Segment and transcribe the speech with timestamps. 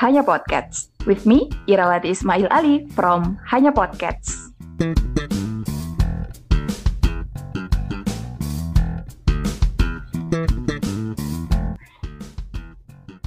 [0.00, 0.88] Hanya Podcasts.
[1.04, 4.48] With me, Irawati Ismail Ali from Hanya Podcasts.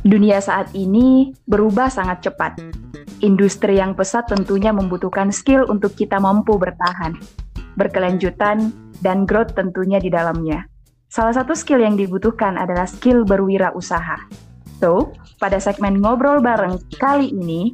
[0.01, 2.57] Dunia saat ini berubah sangat cepat.
[3.21, 7.13] Industri yang pesat tentunya membutuhkan skill untuk kita mampu bertahan,
[7.77, 8.73] berkelanjutan,
[9.05, 10.65] dan growth tentunya di dalamnya.
[11.05, 14.42] Salah satu skill yang dibutuhkan adalah skill berwirausaha.
[14.83, 17.71] So, pada segmen ngobrol bareng kali ini,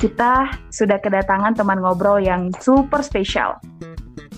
[0.00, 3.60] kita sudah kedatangan teman ngobrol yang super spesial.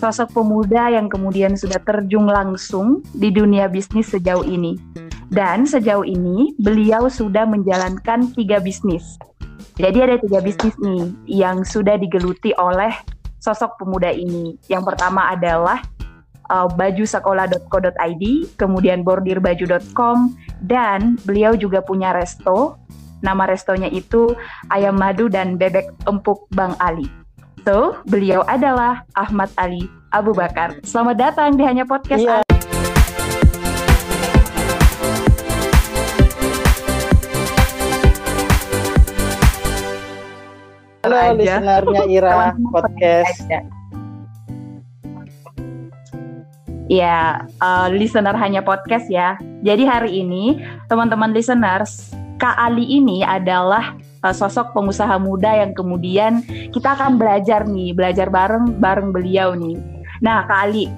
[0.02, 4.74] Sosok pemuda yang kemudian sudah terjun langsung di dunia bisnis sejauh ini.
[5.30, 9.14] Dan sejauh ini, beliau sudah menjalankan tiga bisnis.
[9.78, 12.90] Jadi ada tiga bisnis nih yang sudah digeluti oleh
[13.38, 14.58] sosok pemuda ini.
[14.66, 15.86] Yang pertama adalah
[16.50, 18.24] uh, bajusekolah.co.id,
[18.56, 22.76] kemudian bordirbaju.com, dan beliau juga punya resto.
[23.18, 24.30] Nama restonya itu
[24.70, 27.10] Ayam Madu dan Bebek Empuk Bang Ali.
[27.66, 30.78] So, beliau adalah Ahmad Ali Abu Bakar.
[30.86, 32.22] Selamat datang di Hanya Podcast.
[32.22, 32.40] Iya.
[41.08, 43.77] Halo listenernya Ira Podcast.
[46.88, 49.36] Ya, uh, listener hanya podcast ya.
[49.60, 50.56] Jadi hari ini
[50.88, 53.92] teman-teman listeners, Kak Ali ini adalah
[54.24, 56.40] uh, sosok pengusaha muda yang kemudian
[56.72, 59.76] kita akan belajar nih, belajar bareng bareng beliau nih.
[60.24, 60.88] Nah, Kak Ali,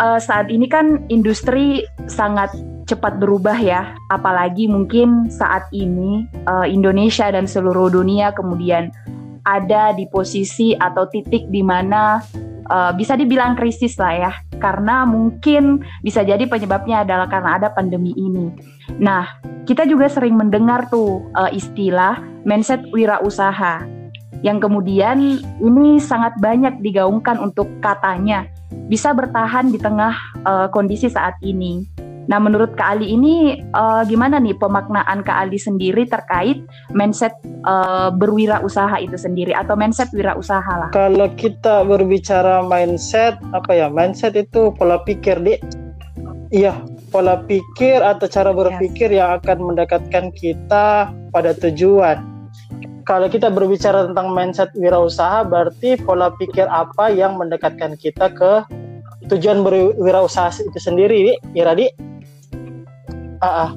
[0.00, 2.48] uh, saat ini kan industri sangat
[2.88, 8.88] cepat berubah ya, apalagi mungkin saat ini uh, Indonesia dan seluruh dunia kemudian
[9.44, 12.20] ada di posisi atau titik di mana
[12.70, 14.32] uh, bisa dibilang krisis lah ya,
[14.62, 18.52] karena mungkin bisa jadi penyebabnya adalah karena ada pandemi ini.
[19.00, 23.84] Nah, kita juga sering mendengar tuh uh, istilah mindset wirausaha
[24.40, 28.46] yang kemudian ini sangat banyak digaungkan untuk katanya
[28.86, 30.14] bisa bertahan di tengah
[30.46, 31.84] uh, kondisi saat ini.
[32.28, 36.60] Nah, menurut Kak Ali ini uh, gimana nih pemaknaan Kak Ali sendiri terkait
[36.92, 37.32] mindset
[37.64, 40.88] uh, berwirausaha itu sendiri atau mindset wirausaha lah?
[40.92, 43.88] Kalau kita berbicara mindset, apa ya?
[43.88, 45.60] Mindset itu pola pikir, Dik.
[46.52, 46.76] Iya,
[47.08, 52.20] pola pikir atau cara berpikir yang akan mendekatkan kita pada tujuan.
[53.08, 58.68] Kalau kita berbicara tentang mindset wirausaha, berarti pola pikir apa yang mendekatkan kita ke
[59.32, 62.07] tujuan berwirausaha itu sendiri, Dik.
[63.38, 63.70] Ah, ah.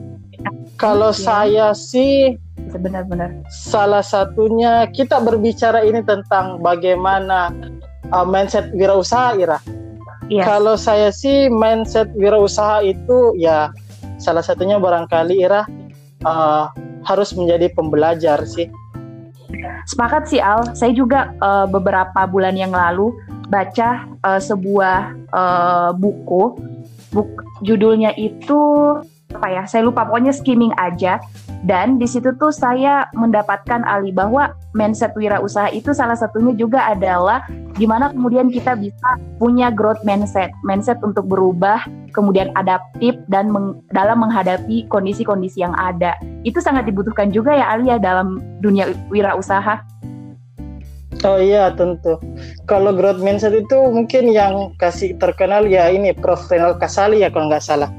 [0.82, 1.22] Kalau Iya.
[1.22, 2.38] saya sih
[2.74, 3.46] Benar-benar.
[3.50, 7.54] salah satunya kita berbicara ini tentang bagaimana
[8.10, 9.60] uh, mindset wirausaha Ira.
[10.32, 10.44] Iya.
[10.48, 13.70] Kalau saya sih mindset wirausaha itu ya
[14.18, 15.68] salah satunya barangkali Ira
[16.26, 16.72] uh,
[17.06, 18.66] harus menjadi pembelajar sih.
[19.86, 20.74] Sepakat sih Al.
[20.74, 23.14] Saya juga uh, beberapa bulan yang lalu
[23.52, 26.58] baca uh, sebuah uh, buku.
[27.12, 27.28] Buk
[27.68, 28.96] judulnya itu
[29.34, 29.64] apa ya?
[29.66, 30.04] Saya lupa.
[30.08, 31.20] Pokoknya skimming aja.
[31.62, 37.46] Dan di situ tuh saya mendapatkan Ali bahwa mindset wirausaha itu salah satunya juga adalah
[37.78, 41.86] gimana kemudian kita bisa punya growth mindset, mindset untuk berubah,
[42.18, 46.18] kemudian adaptif dan meng- dalam menghadapi kondisi-kondisi yang ada.
[46.42, 49.86] Itu sangat dibutuhkan juga ya Ali ya dalam dunia wirausaha.
[51.22, 52.18] Oh iya tentu.
[52.66, 57.46] Kalau growth mindset itu mungkin yang kasih terkenal ya ini Prof Renal Kasali ya kalau
[57.46, 57.94] nggak salah.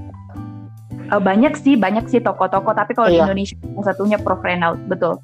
[1.12, 2.72] Eh, banyak sih, banyak sih toko-toko.
[2.72, 3.28] Tapi kalau di Iya.
[3.28, 5.20] Indonesia salah satunya Prof Renault, betul.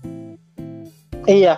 [1.24, 1.56] Iya.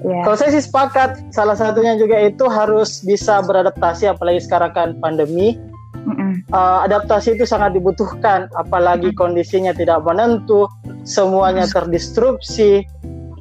[0.00, 0.22] Ya.
[0.24, 5.60] Kalau saya sih sepakat, salah satunya juga itu harus bisa beradaptasi, apalagi sekarang kan pandemi.
[6.08, 6.40] Mm-mm.
[6.48, 10.64] Uh, adaptasi itu sangat dibutuhkan, apalagi kondisinya tidak menentu,
[11.04, 12.88] semuanya terdistrupsi,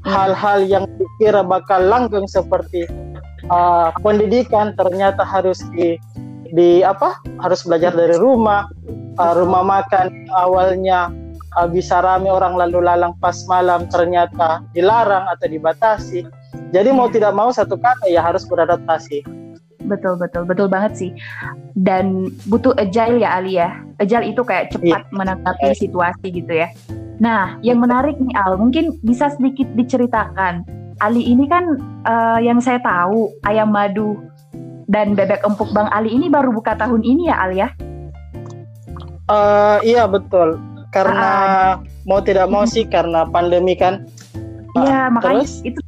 [0.04, 2.84] hal-hal yang dikira bakal langgeng seperti
[3.48, 5.96] uh, pendidikan ternyata harus di
[6.52, 7.16] di apa?
[7.40, 8.68] Harus belajar dari rumah,
[9.20, 11.12] uh, rumah makan awalnya
[11.60, 16.24] uh, bisa rame orang lalu lalang pas malam ternyata dilarang atau dibatasi.
[16.72, 19.22] Jadi mau tidak mau satu kata ya harus beradaptasi.
[19.90, 21.12] Betul, betul, betul banget sih.
[21.74, 23.74] Dan butuh agile ya Ali ya.
[23.98, 26.70] Agile itu kayak cepat menanggapi situasi gitu ya.
[27.18, 30.64] Nah, yang menarik nih Al, mungkin bisa sedikit diceritakan.
[31.02, 34.20] Ali ini kan eh, yang saya tahu ayam madu
[34.92, 37.70] dan bebek empuk Bang Ali ini baru buka tahun ini ya Al ya.
[39.30, 40.58] Eh, iya betul.
[40.90, 41.30] Karena
[42.10, 44.10] mau tidak mau sih karena pandemi kan.
[44.74, 45.62] Iya, Ah, makanya terus?
[45.62, 45.80] itu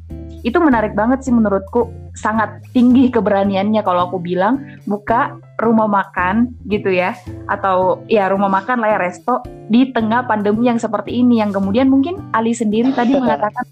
[0.42, 1.90] itu menarik banget sih menurutku.
[2.12, 7.16] Sangat tinggi keberaniannya kalau aku bilang buka rumah makan gitu ya
[7.48, 9.40] atau ya rumah makan lah ya resto
[9.72, 13.64] di tengah pandemi yang seperti ini yang kemudian mungkin Ali sendiri tadi mengatakan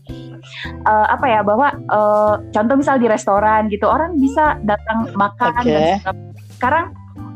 [0.87, 5.99] uh, apa ya bahwa uh, contoh misal di restoran gitu orang bisa datang makan okay.
[5.99, 6.15] dan
[6.55, 6.85] sekarang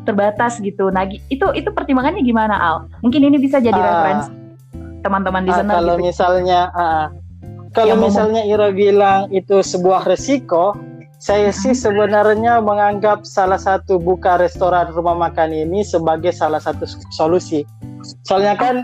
[0.04, 0.92] terbatas gitu.
[0.92, 2.78] Nah, itu itu pertimbangannya gimana Al?
[3.04, 4.32] Mungkin ini bisa jadi uh, referensi
[5.04, 6.08] teman-teman di uh, sana kalau gitu.
[6.08, 7.08] misalnya uh,
[7.74, 10.78] kalau misalnya Ira bilang itu sebuah resiko,
[11.18, 17.66] saya sih sebenarnya menganggap salah satu buka restoran rumah makan ini sebagai salah satu solusi.
[18.30, 18.76] Soalnya kan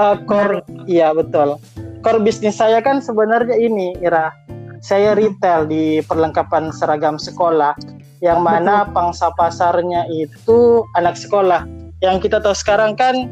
[0.00, 1.60] uh, core, iya betul.
[2.00, 4.32] Core bisnis saya kan sebenarnya ini, Ira.
[4.80, 7.76] Saya retail di perlengkapan seragam sekolah,
[8.20, 11.64] yang mana pangsa pasarnya itu anak sekolah.
[12.04, 13.28] Yang kita tahu sekarang kan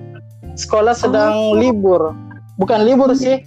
[0.56, 1.56] sekolah sedang oh.
[1.56, 2.12] libur,
[2.56, 3.44] bukan libur sih,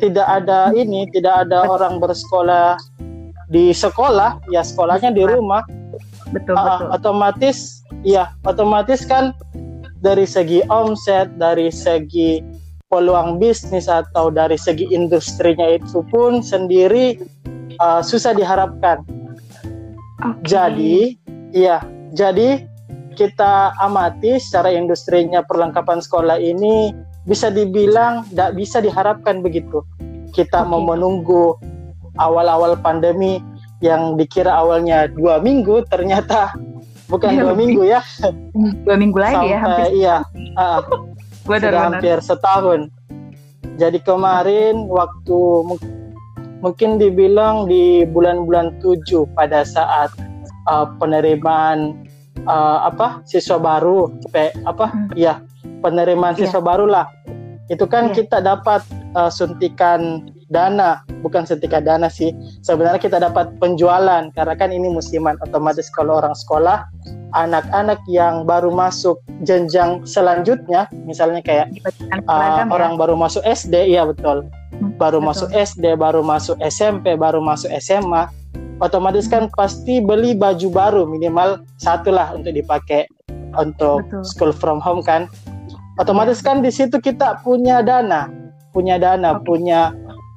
[0.00, 2.76] tidak ada ini, tidak ada orang bersekolah
[3.52, 4.40] di sekolah.
[4.48, 5.64] Ya sekolahnya di rumah.
[6.28, 6.88] Betul uh, betul.
[6.92, 9.32] otomatis ya otomatis kan
[10.04, 12.44] dari segi omset dari segi
[12.92, 17.16] peluang bisnis atau dari segi industrinya itu pun sendiri
[17.80, 19.04] uh, susah diharapkan
[20.20, 20.42] okay.
[20.46, 20.96] jadi
[21.54, 21.78] iya
[22.12, 22.68] jadi
[23.18, 26.94] kita amati secara industrinya perlengkapan sekolah ini
[27.26, 29.82] bisa dibilang tidak bisa diharapkan begitu.
[30.30, 30.70] Kita okay.
[30.70, 31.58] mau menunggu
[32.22, 33.42] awal-awal pandemi
[33.82, 36.54] yang dikira awalnya dua minggu ternyata
[37.10, 38.00] bukan dua minggu ya.
[38.86, 40.16] Dua minggu lagi ya hampir iya
[40.62, 40.80] uh,
[41.42, 42.86] sudah hampir setahun.
[43.78, 45.40] Jadi kemarin waktu
[46.60, 50.10] mungkin dibilang di bulan-bulan tujuh pada saat
[50.66, 51.94] uh, penerimaan
[52.46, 55.14] uh, apa siswa baru P, apa hmm.
[55.14, 55.42] ya
[55.82, 56.46] penerimaan yeah.
[56.46, 57.06] siswa baru lah
[57.68, 58.14] itu kan yeah.
[58.22, 58.82] kita dapat
[59.14, 62.32] uh, suntikan dana bukan setika dana sih
[62.64, 66.88] sebenarnya kita dapat penjualan karena kan ini musiman otomatis kalau orang sekolah
[67.36, 71.68] anak-anak yang baru masuk jenjang selanjutnya misalnya kayak
[72.24, 72.98] uh, orang ya?
[72.98, 74.48] baru masuk SD iya betul
[74.96, 75.28] baru betul.
[75.28, 78.30] masuk SD baru masuk SMP baru masuk SMA
[78.78, 83.10] otomatis kan pasti beli baju baru minimal satu lah untuk dipakai
[83.58, 84.22] untuk betul.
[84.22, 85.26] school from home kan
[85.98, 88.30] otomatis kan di situ kita punya dana
[88.70, 89.44] punya dana okay.
[89.44, 89.80] punya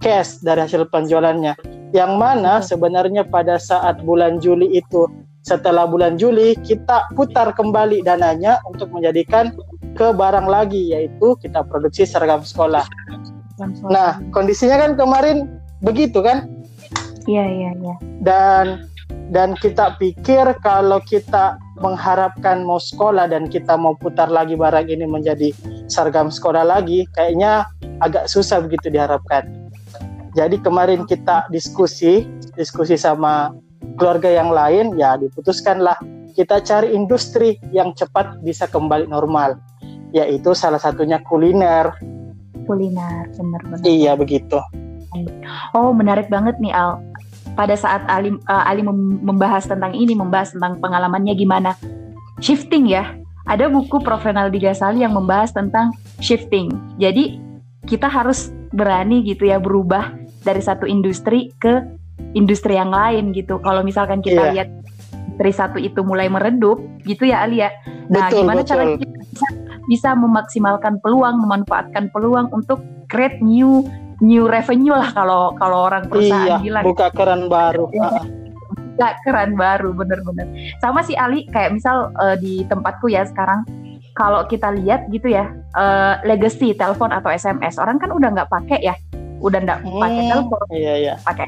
[0.02, 1.56] cash dari hasil penjualannya.
[1.94, 5.08] Yang mana sebenarnya pada saat bulan Juli itu
[5.46, 9.54] setelah bulan Juli kita putar kembali dananya untuk menjadikan
[9.94, 12.84] ke barang lagi yaitu kita produksi seragam sekolah.
[13.88, 16.50] Nah, kondisinya kan kemarin begitu kan?
[17.30, 17.96] Iya, iya, iya.
[18.22, 18.90] Dan
[19.32, 25.08] dan kita pikir kalau kita mengharapkan mau sekolah dan kita mau putar lagi barang ini
[25.08, 25.56] menjadi
[25.88, 27.66] seragam sekolah lagi, kayaknya
[28.04, 29.48] agak susah begitu diharapkan.
[30.36, 32.24] Jadi kemarin kita diskusi,
[32.56, 33.52] diskusi sama
[34.00, 35.98] keluarga yang lain, ya diputuskanlah
[36.32, 39.60] kita cari industri yang cepat bisa kembali normal,
[40.16, 41.92] yaitu salah satunya kuliner.
[42.72, 43.84] Kuliner, benar-benar.
[43.84, 44.64] Iya begitu.
[45.76, 47.04] Oh menarik banget nih Al.
[47.52, 51.76] Pada saat Ali, uh, Ali membahas tentang ini, membahas tentang pengalamannya gimana
[52.40, 53.20] shifting ya.
[53.44, 54.24] Ada buku Prof.
[54.24, 55.92] Renaldi Gasali yang membahas tentang
[56.24, 56.72] shifting.
[56.96, 57.36] Jadi
[57.92, 60.16] kita harus berani gitu ya berubah
[60.48, 61.84] dari satu industri ke
[62.32, 63.60] industri yang lain gitu.
[63.60, 64.54] Kalau misalkan kita yeah.
[64.56, 64.70] lihat
[65.36, 67.68] dari satu itu mulai meredup gitu ya Alia.
[68.08, 69.48] Nah, betul, gimana cara kita bisa,
[69.92, 72.80] bisa memaksimalkan peluang, memanfaatkan peluang untuk
[73.12, 73.84] create new
[74.24, 76.84] new revenue lah kalau kalau orang perusahaan iya, bilang.
[76.88, 77.92] buka keran baru.
[77.92, 78.24] Ya,
[78.96, 80.48] buka keran baru bener-bener.
[80.80, 83.68] Sama si Ali kayak misal uh, di tempatku ya sekarang
[84.16, 88.80] kalau kita lihat gitu ya uh, legacy telepon atau SMS orang kan udah nggak pakai
[88.84, 88.96] ya
[89.42, 91.14] udah nggak hmm, pakai telepon iya, iya.
[91.24, 91.48] pakai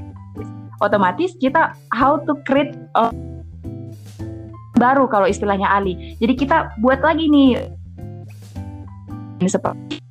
[0.79, 3.11] otomatis kita how to create uh,
[4.79, 7.82] baru kalau istilahnya Ali jadi kita buat lagi nih
[9.49, 10.03] seperti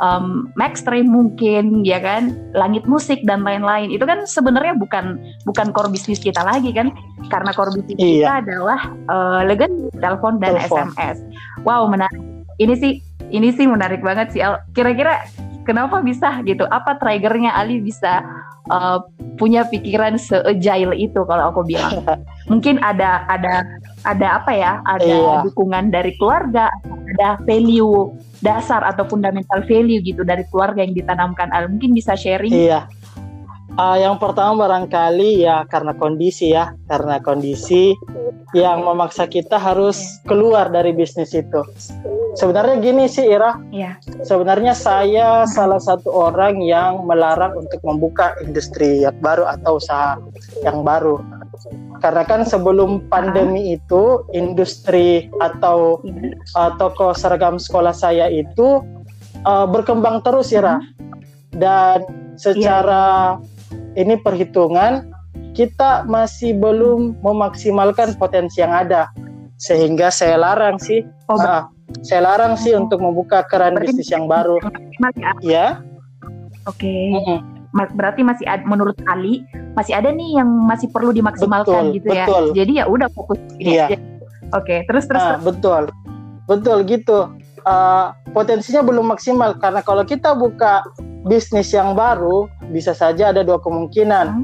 [0.00, 2.34] um, Maxstream mungkin ya kan?
[2.56, 3.92] Langit musik dan lain-lain.
[3.92, 6.90] Itu kan sebenarnya bukan bukan core bisnis kita lagi kan?
[7.28, 8.10] Karena core bisnis iya.
[8.26, 8.80] kita adalah
[9.12, 10.90] uh, legend telepon dan telepon.
[10.90, 11.16] SMS
[11.62, 12.18] wow menarik.
[12.60, 12.92] Ini sih
[13.30, 14.42] ini sih menarik banget sih
[14.74, 15.22] kira-kira
[15.68, 16.66] kenapa bisa gitu?
[16.68, 18.24] Apa triggernya Ali bisa
[18.72, 19.00] uh,
[19.40, 22.04] punya pikiran seagile itu kalau aku bilang?
[22.52, 23.64] Mungkin ada ada
[24.04, 24.72] ada apa ya?
[24.84, 25.36] Ada iya.
[25.46, 26.68] dukungan dari keluarga
[27.20, 32.48] ada value dasar atau fundamental value gitu dari keluarga yang ditanamkan Al mungkin bisa sharing
[32.48, 32.88] iya
[33.78, 37.94] Uh, yang pertama barangkali ya karena kondisi ya, karena kondisi
[38.50, 41.62] yang memaksa kita harus keluar dari bisnis itu.
[42.34, 43.94] Sebenarnya gini sih Ira, ya.
[44.26, 50.18] sebenarnya saya salah satu orang yang melarang untuk membuka industri yang baru atau usaha
[50.66, 51.22] yang baru.
[52.00, 56.00] Karena kan sebelum pandemi itu industri atau
[56.56, 58.80] uh, toko seragam sekolah saya itu
[59.44, 60.76] uh, berkembang terus ya Ra.
[61.52, 62.08] Dan
[62.40, 64.00] secara yeah.
[64.00, 65.12] ini perhitungan
[65.52, 69.12] kita masih belum memaksimalkan potensi yang ada.
[69.60, 71.68] Sehingga saya larang sih oh, uh,
[72.00, 72.88] saya larang sih oh.
[72.88, 74.56] untuk membuka keran Berarti bisnis yang baru.
[75.44, 75.84] Ya.
[76.64, 76.88] Oke.
[76.88, 77.12] Okay.
[77.12, 79.46] Mm -hmm berarti masih ada, menurut Ali
[79.78, 82.24] masih ada nih yang masih perlu dimaksimalkan betul, gitu ya.
[82.26, 82.44] Betul.
[82.54, 83.86] Jadi ya udah fokus ini iya.
[83.86, 83.98] aja.
[84.58, 85.22] Oke, terus terus.
[85.22, 85.82] Nah, betul,
[86.50, 87.30] betul gitu.
[87.60, 90.82] Uh, potensinya belum maksimal karena kalau kita buka
[91.28, 94.42] bisnis yang baru bisa saja ada dua kemungkinan.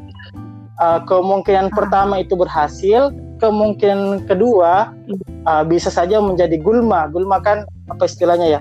[0.77, 1.75] Uh, kemungkinan uh.
[1.75, 4.95] pertama itu berhasil, kemungkinan kedua
[5.49, 7.11] uh, bisa saja menjadi gulma.
[7.11, 8.61] Gulma kan apa istilahnya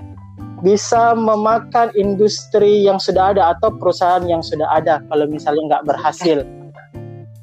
[0.64, 6.44] Bisa memakan industri yang sudah ada atau perusahaan yang sudah ada kalau misalnya nggak berhasil.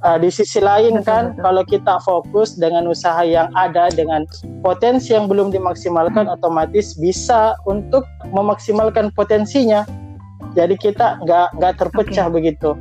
[0.03, 4.27] Uh, di sisi lain kan kalau kita fokus dengan usaha yang ada dengan
[4.59, 6.35] potensi yang belum dimaksimalkan hmm.
[6.35, 8.03] otomatis bisa untuk
[8.35, 9.87] memaksimalkan potensinya.
[10.59, 12.35] Jadi kita nggak nggak terpecah okay.
[12.35, 12.75] begitu.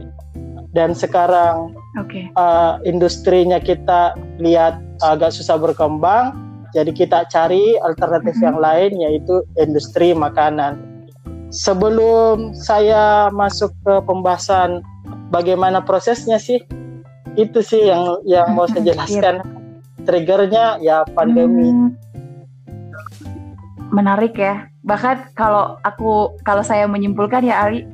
[0.73, 2.33] Dan sekarang okay.
[2.35, 6.35] uh, industrinya kita lihat agak susah berkembang,
[6.73, 10.81] jadi kita cari alternatif yang lain yaitu industri makanan.
[11.53, 14.81] Sebelum saya masuk ke pembahasan
[15.29, 16.65] bagaimana prosesnya sih,
[17.37, 18.89] itu sih yang yang mau saya mm-hmm.
[18.97, 19.35] jelaskan.
[20.09, 21.69] Triggernya ya pandemi.
[21.69, 21.89] Mm.
[23.93, 24.73] Menarik ya.
[24.83, 27.85] Bahkan kalau aku kalau saya menyimpulkan ya Ali,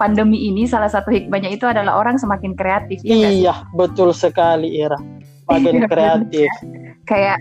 [0.00, 3.04] pandemi ini salah satu hikmahnya itu adalah orang semakin kreatif.
[3.04, 4.98] Ya iya, betul sekali Ira.
[5.46, 6.48] Makin kreatif.
[7.04, 7.38] Kayak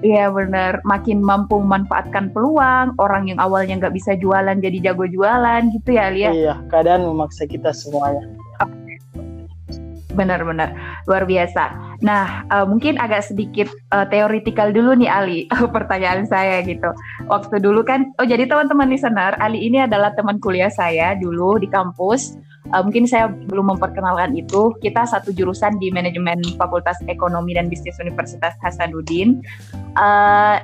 [0.00, 5.68] Iya benar, makin mampu memanfaatkan peluang, orang yang awalnya nggak bisa jualan jadi jago jualan
[5.76, 6.30] gitu ya Lia.
[6.32, 8.24] Iya, keadaan memaksa kita semuanya.
[10.16, 10.72] Benar-benar
[11.04, 11.92] luar biasa.
[12.00, 15.40] Nah, uh, mungkin agak sedikit uh, teoritikal dulu nih Ali,
[15.76, 16.88] pertanyaan saya gitu.
[17.28, 21.68] Waktu dulu kan, oh jadi teman-teman listener, Ali ini adalah teman kuliah saya dulu di
[21.68, 22.40] kampus
[22.72, 24.74] uh, mungkin saya belum memperkenalkan itu.
[24.82, 29.42] Kita satu jurusan di manajemen Fakultas Ekonomi dan Bisnis Universitas Hasanuddin.
[29.94, 30.58] Uh,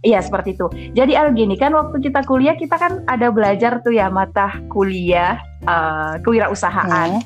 [0.00, 0.66] Iya seperti itu.
[0.96, 5.36] Jadi Al gini kan waktu kita kuliah kita kan ada belajar tuh ya mata kuliah
[5.68, 7.20] uh, kewirausahaan.
[7.20, 7.24] Hmm.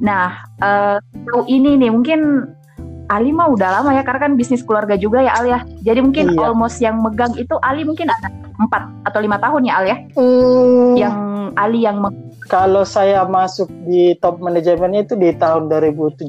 [0.00, 0.98] Nah uh,
[1.44, 2.48] ini nih mungkin
[3.12, 5.60] Ali mah udah lama ya karena kan bisnis keluarga juga ya Al ya.
[5.84, 6.48] Jadi mungkin iya.
[6.48, 9.96] almost yang megang itu Ali mungkin ada empat atau lima tahun ya Al ya.
[10.16, 10.92] Hmm.
[10.96, 11.16] Yang
[11.60, 12.00] Ali yang
[12.48, 16.28] kalau saya masuk di top manajemennya itu di tahun 2017.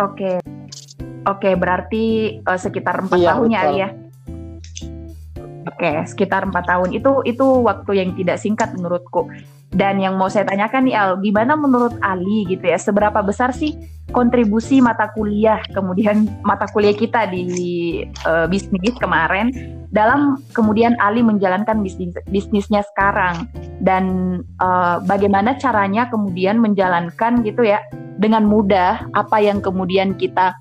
[0.00, 0.38] Oke.
[1.28, 3.88] Oke, berarti uh, sekitar empat iya, tahun ya Ali ya.
[5.68, 9.28] Oke, sekitar empat tahun itu itu waktu yang tidak singkat menurutku.
[9.70, 13.78] Dan yang mau saya tanyakan nih Al, gimana menurut Ali gitu ya, seberapa besar sih
[14.10, 19.54] kontribusi mata kuliah kemudian mata kuliah kita di uh, bisnis kemarin
[19.94, 23.46] dalam kemudian Ali menjalankan bisnis bisnisnya sekarang?
[23.78, 24.04] Dan
[24.58, 27.78] uh, bagaimana caranya kemudian menjalankan gitu ya
[28.18, 30.54] dengan mudah apa yang kemudian kita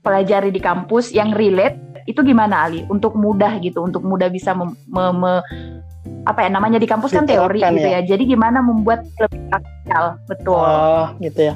[0.00, 1.76] pelajari di kampus yang relate
[2.08, 2.88] itu gimana Ali?
[2.88, 4.64] Untuk mudah gitu untuk mudah bisa me,
[6.26, 8.02] apa ya namanya di kampus kan teori gitu ya.
[8.02, 8.16] ya.
[8.16, 10.58] Jadi gimana membuat lebih praktikal, betul.
[10.58, 11.54] Oh, gitu ya.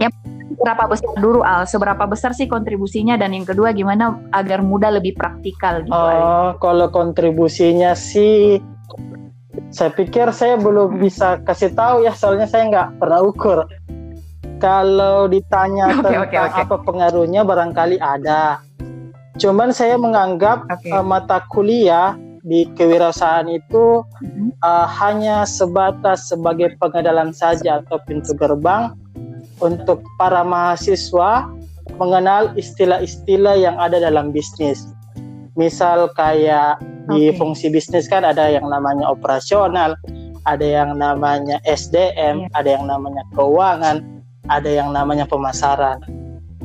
[0.00, 0.08] Ya
[0.56, 1.68] berapa besar dulu Al?
[1.68, 5.92] Seberapa besar sih kontribusinya dan yang kedua gimana agar mudah lebih praktikal gitu?
[5.92, 8.60] Oh, kalau kontribusinya sih
[9.72, 13.58] saya pikir saya belum bisa kasih tahu ya soalnya saya nggak pernah ukur.
[14.60, 16.62] Kalau ditanya okay, tentang okay, okay.
[16.64, 18.62] apa pengaruhnya barangkali ada.
[19.40, 20.92] Cuman saya menganggap okay.
[20.92, 24.02] uh, eh, mata kuliah di kewirausahaan itu
[24.66, 28.94] uh, hanya sebatas sebagai pengenalan saja atau pintu gerbang
[29.62, 31.46] untuk para mahasiswa
[32.02, 34.90] mengenal istilah-istilah yang ada dalam bisnis.
[35.54, 36.82] Misal kayak
[37.14, 37.38] di okay.
[37.38, 39.94] fungsi bisnis kan ada yang namanya operasional,
[40.46, 42.58] ada yang namanya SDM, yeah.
[42.58, 44.02] ada yang namanya keuangan,
[44.50, 46.02] ada yang namanya pemasaran.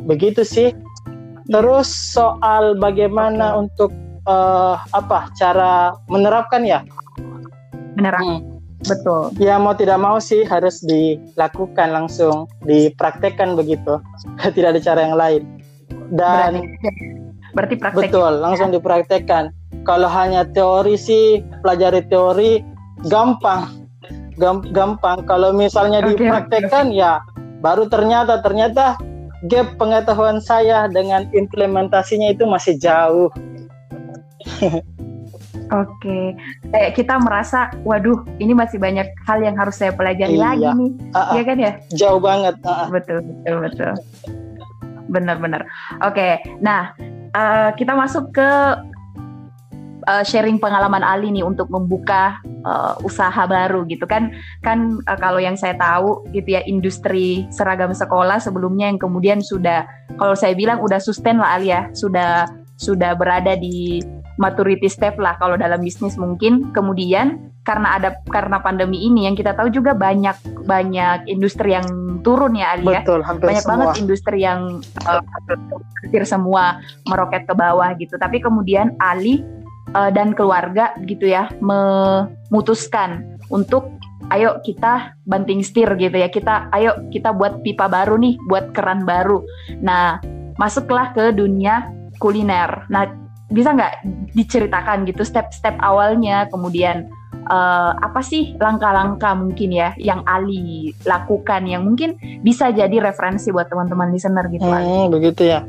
[0.10, 0.70] Begitu sih.
[1.48, 3.62] Terus soal bagaimana okay.
[3.62, 3.92] untuk
[4.28, 6.84] uh, apa cara menerapkan ya?
[7.96, 8.44] Menerapkan.
[8.44, 8.58] Hmm.
[8.78, 9.34] Betul.
[9.42, 13.98] Ya mau tidak mau sih harus dilakukan langsung, dipraktekkan begitu.
[14.56, 15.42] tidak ada cara yang lain.
[16.14, 17.04] Dan berarti,
[17.58, 18.02] berarti praktek.
[18.14, 19.50] Betul, langsung dipraktekkan.
[19.82, 22.62] Kalau hanya teori sih, pelajari teori
[23.10, 23.90] gampang.
[24.70, 25.26] Gampang.
[25.26, 27.18] Kalau misalnya okay, dipraktekkan ya
[27.58, 28.94] baru ternyata ternyata
[29.50, 33.30] gap pengetahuan saya dengan implementasinya itu masih jauh.
[35.68, 36.32] Oke,
[36.72, 40.56] kayak kita merasa, waduh, ini masih banyak hal yang harus saya pelajari iya.
[40.56, 41.72] lagi nih, uh, uh, ya kan ya?
[41.92, 42.56] Jauh banget.
[42.64, 42.88] Uh, uh.
[42.88, 43.94] Betul, betul, betul.
[45.12, 45.68] benar-benar.
[46.08, 46.96] Oke, nah
[47.36, 48.50] uh, kita masuk ke
[50.08, 54.32] uh, sharing pengalaman Ali nih untuk membuka uh, usaha baru gitu kan
[54.64, 59.84] kan uh, kalau yang saya tahu gitu ya industri seragam sekolah sebelumnya yang kemudian sudah
[60.16, 62.48] kalau saya bilang udah sustain lah Ali ya sudah
[62.80, 64.00] sudah berada di
[64.38, 66.72] maturity step lah kalau dalam bisnis mungkin.
[66.72, 71.86] Kemudian karena ada karena pandemi ini yang kita tahu juga banyak banyak industri yang
[72.24, 73.04] turun ya Ali ya.
[73.04, 73.72] Hampir banyak semua.
[73.76, 75.22] banget industri yang uh,
[76.06, 76.80] hampir semua
[77.10, 78.16] meroket ke bawah gitu.
[78.16, 79.44] Tapi kemudian Ali
[79.92, 83.92] uh, dan keluarga gitu ya memutuskan untuk
[84.32, 86.32] ayo kita banting setir gitu ya.
[86.32, 89.44] Kita ayo kita buat pipa baru nih buat keran baru.
[89.84, 90.24] Nah
[90.56, 92.88] masuklah ke dunia kuliner.
[92.90, 94.04] Nah bisa nggak
[94.36, 97.08] diceritakan gitu step-step awalnya kemudian
[97.48, 103.72] uh, apa sih langkah-langkah mungkin ya yang Ali lakukan yang mungkin bisa jadi referensi buat
[103.72, 105.64] teman-teman listener gitu hmm, begitu ya.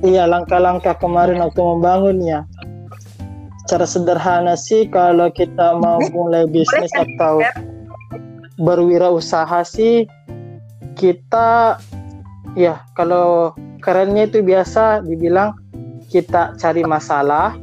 [0.00, 2.40] Iya langkah-langkah kemarin waktu membangun ya.
[3.68, 7.44] Secara sederhana sih kalau kita mau mulai bisnis atau
[8.56, 10.08] berwirausaha sih
[10.96, 11.76] kita
[12.56, 13.52] ya kalau
[13.84, 15.56] kerennya itu biasa dibilang
[16.10, 17.54] kita cari masalah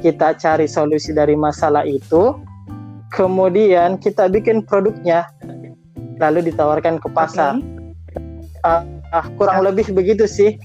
[0.00, 2.34] kita cari solusi dari masalah itu
[3.12, 5.28] kemudian kita bikin produknya
[6.16, 8.64] lalu ditawarkan ke pasar okay.
[8.64, 10.56] uh, uh, kurang lebih begitu sih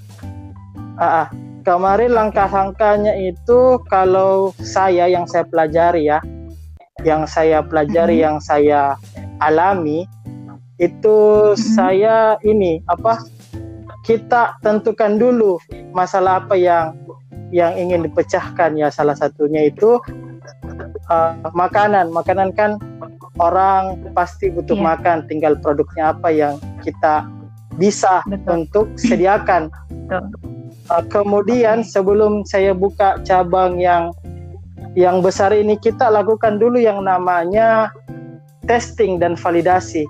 [0.96, 1.28] uh, uh,
[1.66, 6.22] kemarin langkah-langkahnya itu kalau saya yang saya pelajari ya,
[7.02, 8.28] yang saya pelajari, mm-hmm.
[8.30, 8.82] yang saya
[9.42, 10.06] alami
[10.78, 11.18] itu
[11.52, 11.66] mm-hmm.
[11.74, 13.18] saya ini apa?
[14.06, 15.58] Kita tentukan dulu
[15.92, 16.94] masalah apa yang
[17.50, 19.98] yang ingin dipecahkan ya salah satunya itu
[21.10, 22.14] uh, makanan.
[22.14, 22.78] Makanan kan
[23.42, 24.86] orang pasti butuh yeah.
[24.94, 27.26] makan, tinggal produknya apa yang kita
[27.82, 28.70] bisa Betul.
[28.70, 29.74] untuk sediakan.
[30.08, 30.46] Betul
[30.86, 34.14] Uh, kemudian sebelum saya buka cabang yang
[34.94, 37.90] yang besar ini kita lakukan dulu yang namanya
[38.70, 40.06] testing dan validasi.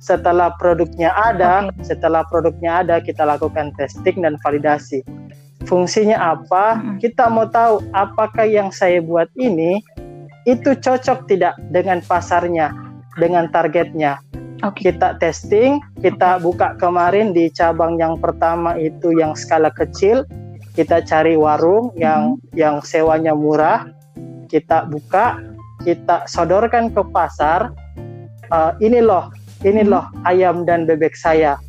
[0.00, 1.92] Setelah produknya ada, okay.
[1.92, 5.04] setelah produknya ada kita lakukan testing dan validasi.
[5.68, 6.80] Fungsinya apa?
[6.80, 6.96] Hmm.
[6.96, 9.84] Kita mau tahu apakah yang saya buat ini
[10.48, 12.72] itu cocok tidak dengan pasarnya,
[13.20, 14.16] dengan targetnya.
[14.64, 14.92] Okay.
[14.92, 16.42] Kita testing, kita okay.
[16.48, 20.24] buka kemarin di cabang yang pertama itu yang skala kecil.
[20.72, 22.56] Kita cari warung yang mm-hmm.
[22.56, 23.84] yang sewanya murah.
[24.48, 25.36] Kita buka,
[25.84, 27.76] kita sodorkan ke pasar.
[28.50, 29.30] Uh, ini loh,
[29.64, 31.60] ini loh ayam dan bebek saya.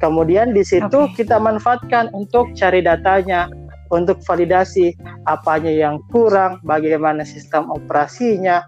[0.00, 1.22] Kemudian di situ okay.
[1.22, 3.52] kita manfaatkan untuk cari datanya,
[3.92, 4.96] untuk validasi
[5.28, 8.64] apanya yang kurang, bagaimana sistem operasinya,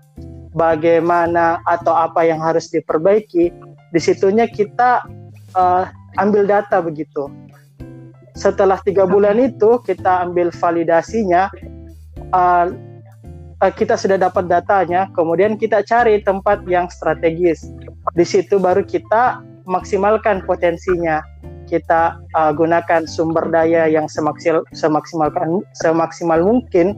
[0.52, 3.48] bagaimana atau apa yang harus diperbaiki,
[3.92, 5.00] di situnya kita
[5.56, 5.88] uh,
[6.20, 7.32] ambil data begitu.
[8.36, 11.48] Setelah tiga bulan itu kita ambil validasinya,
[12.36, 12.68] uh,
[13.70, 17.70] kita sudah dapat datanya, kemudian kita cari tempat yang strategis.
[18.18, 21.22] Di situ baru kita maksimalkan potensinya.
[21.70, 26.92] Kita uh, gunakan sumber daya yang semaksimal semaksimalkan semaksimal mungkin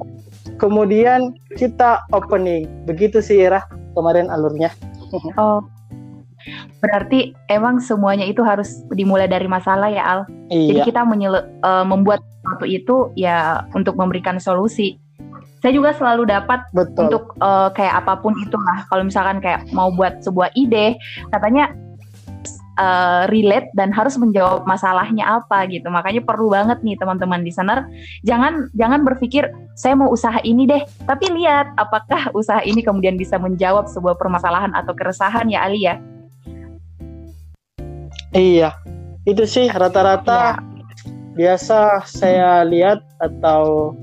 [0.59, 4.75] kemudian kita opening begitu sih Ira kemarin alurnya
[5.41, 5.63] oh
[6.85, 10.21] berarti emang semuanya itu harus dimulai dari masalah ya Al
[10.53, 10.75] iya.
[10.75, 15.01] jadi kita uh, membuat sesuatu itu ya untuk memberikan solusi
[15.65, 17.09] saya juga selalu dapat Betul.
[17.09, 21.01] untuk uh, kayak apa pun itu lah kalau misalkan kayak mau buat sebuah ide
[21.33, 21.73] katanya
[22.77, 25.89] uh, relate dan harus menjawab masalahnya apa gitu.
[25.89, 27.89] Makanya perlu banget nih teman-teman listener,
[28.29, 33.41] jangan jangan berpikir saya mau usaha ini deh, tapi lihat apakah usaha ini kemudian bisa
[33.41, 35.97] menjawab sebuah permasalahan atau keresahan ya Ali ya.
[38.37, 38.77] Iya,
[39.25, 40.63] itu sih rata-rata ya.
[41.39, 43.95] biasa saya lihat atau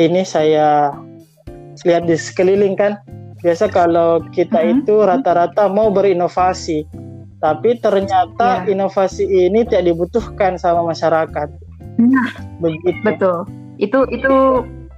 [0.00, 0.96] ini saya
[1.84, 2.96] lihat di sekeliling kan.
[3.40, 4.84] Biasa kalau kita hmm.
[4.84, 6.84] itu rata-rata mau berinovasi,
[7.40, 8.76] tapi ternyata ya.
[8.76, 11.48] inovasi ini tidak dibutuhkan sama masyarakat.
[11.96, 13.00] Nah, begitu.
[13.00, 13.48] Betul.
[13.80, 14.32] Itu itu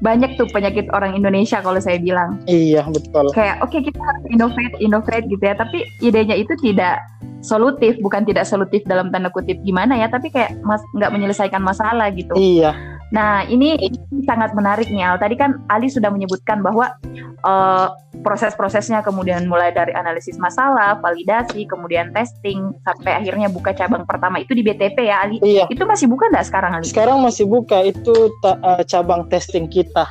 [0.02, 2.42] banyak tuh penyakit orang Indonesia kalau saya bilang.
[2.50, 3.30] Iya, betul.
[3.30, 6.98] Kayak oke okay, kita harus innovate, innovate gitu ya, tapi idenya itu tidak
[7.46, 12.10] solutif, bukan tidak solutif dalam tanda kutip gimana ya, tapi kayak mas nggak menyelesaikan masalah
[12.10, 12.34] gitu.
[12.34, 12.74] Iya.
[13.12, 13.76] Nah, ini,
[14.24, 15.20] sangat menarik nih Al.
[15.20, 16.96] Tadi kan Ali sudah menyebutkan bahwa
[17.44, 17.92] uh,
[18.24, 24.56] proses-prosesnya kemudian mulai dari analisis masalah, validasi, kemudian testing, sampai akhirnya buka cabang pertama itu
[24.56, 25.36] di BTP ya Ali.
[25.44, 25.68] Iya.
[25.68, 26.88] Itu masih buka nggak sekarang Ali?
[26.88, 30.08] Sekarang masih buka, itu uh, cabang testing kita.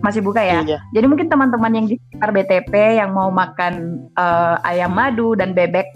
[0.00, 0.64] Masih buka ya?
[0.64, 0.78] Iya.
[0.96, 5.86] Jadi mungkin teman-teman yang di sekitar BTP yang mau makan uh, ayam madu dan bebek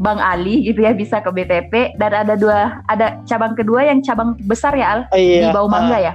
[0.00, 4.32] Bang Ali gitu ya bisa ke BTP dan ada dua ada cabang kedua yang cabang
[4.48, 6.12] besar ya Al iya, di Bau Mangga ah, ya.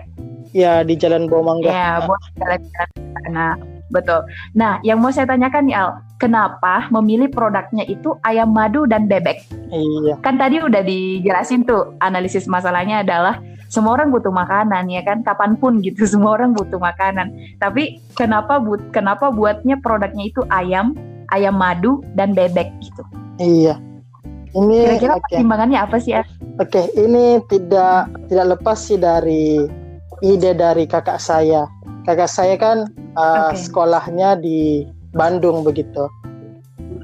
[0.55, 1.69] Ya di Jalan Bau Mangga.
[1.69, 3.47] Ya, Ah, buat jalan-jalan sana.
[3.93, 4.25] Betul.
[4.57, 9.45] Nah, yang mau saya tanyakan nih Al, kenapa memilih produknya itu ayam madu dan bebek?
[9.69, 10.17] Iya.
[10.25, 13.37] Kan tadi udah dijelasin tuh analisis masalahnya adalah
[13.69, 17.29] semua orang butuh makanan ya kan kapan pun gitu semua orang butuh makanan.
[17.61, 20.97] Tapi kenapa but kenapa buatnya produknya itu ayam,
[21.29, 23.05] ayam madu dan bebek gitu?
[23.39, 23.75] Iya.
[24.55, 25.23] Ini Kira-kira oke.
[25.27, 26.15] pertimbangannya apa sih?
[26.55, 29.67] Oke, ini tidak tidak lepas sih dari
[30.23, 31.67] ide dari kakak saya.
[32.07, 32.87] Kakak saya kan
[33.19, 33.59] uh, Oke.
[33.59, 36.07] sekolahnya di Bandung begitu.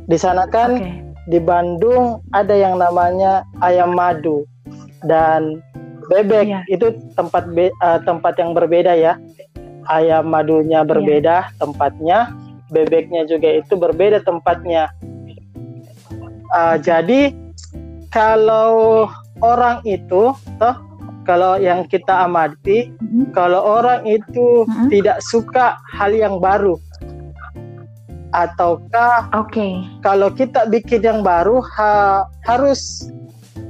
[0.08, 0.92] Di sana kan Oke.
[1.28, 4.48] di Bandung ada yang namanya ayam madu
[5.04, 5.60] dan
[6.08, 6.62] bebek Iya.
[6.72, 9.20] itu tempat be- uh, tempat yang berbeda ya.
[9.92, 12.32] Ayam madunya berbeda tempatnya,
[12.72, 14.88] bebeknya juga itu berbeda tempatnya.
[16.52, 17.32] Uh, jadi
[18.12, 19.08] kalau
[19.40, 20.76] orang itu, toh
[21.24, 23.32] kalau yang kita amati, Mhm.
[23.32, 24.90] kalau orang itu Mhm.
[24.92, 26.76] tidak suka hal yang baru,
[28.32, 29.84] ataukah Oke.
[30.04, 33.08] kalau kita bikin yang baru ha- harus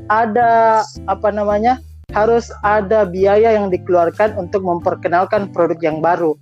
[0.10, 1.82] ada apa namanya
[2.14, 6.38] harus ada biaya yang dikeluarkan untuk memperkenalkan produk yang baru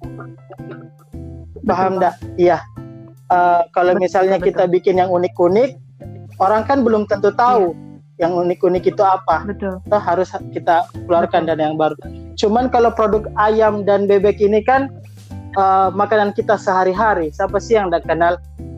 [1.64, 2.60] paham enggak iya
[3.30, 4.48] Eh, kalau Betul, misalnya betul.
[4.50, 5.78] kita bikin yang unik-unik
[6.40, 7.76] orang kan belum tentu tahu
[8.20, 9.80] yang unik-unik itu apa Betul.
[9.88, 11.56] Toh harus kita keluarkan Betul.
[11.56, 11.96] dan yang baru
[12.36, 14.92] cuman kalau produk ayam dan bebek ini kan
[15.56, 18.34] eh, makanan kita sehari-hari siapa sih yang tidak kenal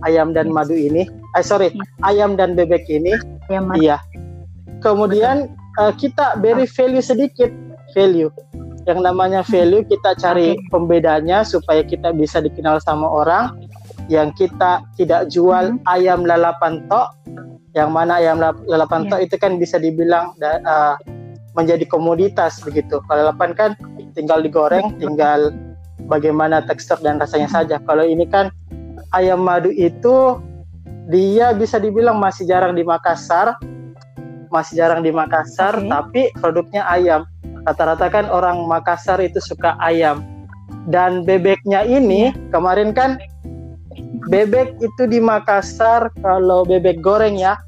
[0.05, 0.53] ayam dan Yes.
[0.53, 1.05] madu ini
[1.37, 1.85] eh sorry Yes.
[2.05, 3.13] ayam dan bebek ini
[3.49, 3.81] Ayam madu.
[3.81, 3.97] Iya.
[4.81, 5.49] Kemudian
[5.81, 7.49] eh, kita beri value sedikit,
[7.93, 8.31] value.
[8.89, 10.63] Yang namanya value kita cari Oke.
[10.73, 13.53] pembedanya supaya kita bisa dikenal sama orang.
[14.09, 15.85] Yang kita tidak jual Mhm.
[15.85, 17.13] ayam lalapan tok.
[17.71, 19.09] Yang mana ayam lap- lalapan Iya.
[19.15, 20.95] tok itu kan bisa dibilang da- eh,
[21.55, 22.99] menjadi komoditas begitu.
[23.07, 23.71] Kalau lalapan kan
[24.15, 24.99] tinggal digoreng, Betul.
[24.99, 25.39] tinggal
[26.07, 27.79] bagaimana tekstur dan rasanya saja.
[27.83, 28.51] Kalau ini kan
[29.15, 30.39] ayam madu itu
[31.11, 33.55] dia bisa dibilang masih jarang di Makassar,
[34.51, 35.87] masih jarang di Makassar, Oke.
[35.87, 37.27] tapi produknya ayam.
[37.67, 40.23] Rata-rata kan orang Makassar itu suka ayam.
[40.87, 43.19] Dan bebeknya ini kemarin kan
[44.31, 47.59] bebek itu di Makassar kalau bebek goreng ya.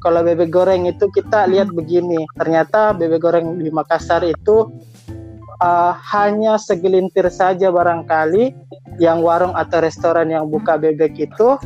[0.00, 4.68] Kalau bebek goreng itu kita lihat begini, ternyata bebek goreng di Makassar itu
[5.60, 8.52] uh, hanya segelintir saja barangkali
[8.96, 11.56] yang warung atau restoran yang buka bebek itu.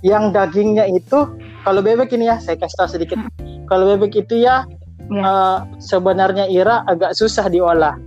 [0.00, 1.28] Yang dagingnya itu
[1.60, 3.20] kalau bebek ini ya saya kasih tahu sedikit.
[3.68, 4.64] Kalau bebek itu ya
[5.10, 5.26] Ya.
[5.26, 7.98] uh, sebenarnya Ira agak susah diolah.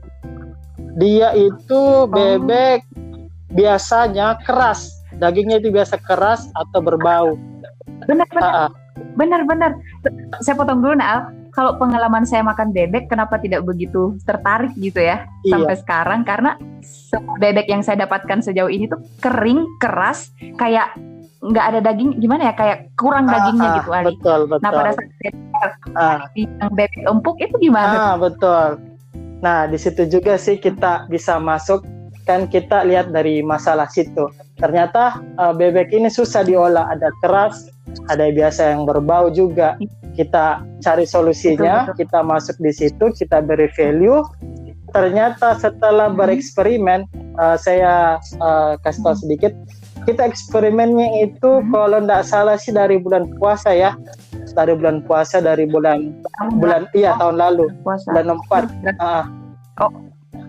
[0.95, 2.87] Dia itu bebek
[3.51, 7.35] biasanya keras dagingnya itu biasa keras atau berbau
[8.03, 8.43] Benar, benar.
[8.43, 8.69] Ah, ah.
[9.15, 9.71] Benar, benar.
[10.43, 11.31] Saya potong dulu, Naal.
[11.53, 15.53] Kalau pengalaman saya makan bebek, kenapa tidak begitu tertarik gitu ya Iya.
[15.53, 16.19] sampai sekarang?
[16.25, 16.57] Karena
[17.37, 20.97] bebek yang saya dapatkan sejauh ini tuh kering, keras, kayak
[21.45, 22.17] nggak ada daging.
[22.17, 22.53] Gimana ya?
[22.57, 24.05] Kayak kurang dagingnya Ah, ah, gitu, Ali.
[24.17, 26.19] betul betul Nah, pada saat Ah.
[26.33, 27.93] yang bebek empuk itu gimana?
[27.93, 28.81] Ah, betul.
[29.45, 31.85] Nah, di situ juga sih kita bisa masuk
[32.23, 34.25] kan kita lihat dari masalah situ.
[34.57, 37.69] Ternyata uh, bebek ini susah diolah, ada keras,
[38.07, 39.75] ada biasa yang berbau juga.
[40.13, 41.99] Kita cari solusinya, Betul, betul.
[42.05, 44.21] kita masuk di situ, kita beri value.
[44.93, 46.17] Ternyata setelah Hmm.
[46.21, 47.09] bereksperimen,
[47.41, 49.51] uh, saya uh, kasih tahu sedikit,
[50.05, 51.73] kita eksperimennya itu Hmm.
[51.73, 53.97] kalau tidak salah sih dari bulan puasa ya,
[54.53, 56.13] dari bulan puasa dari bulan
[56.61, 58.05] bulan iya tahun lalu puasa.
[58.13, 58.69] bulan 4
[59.01, 59.25] ah,
[59.81, 59.89] Oh,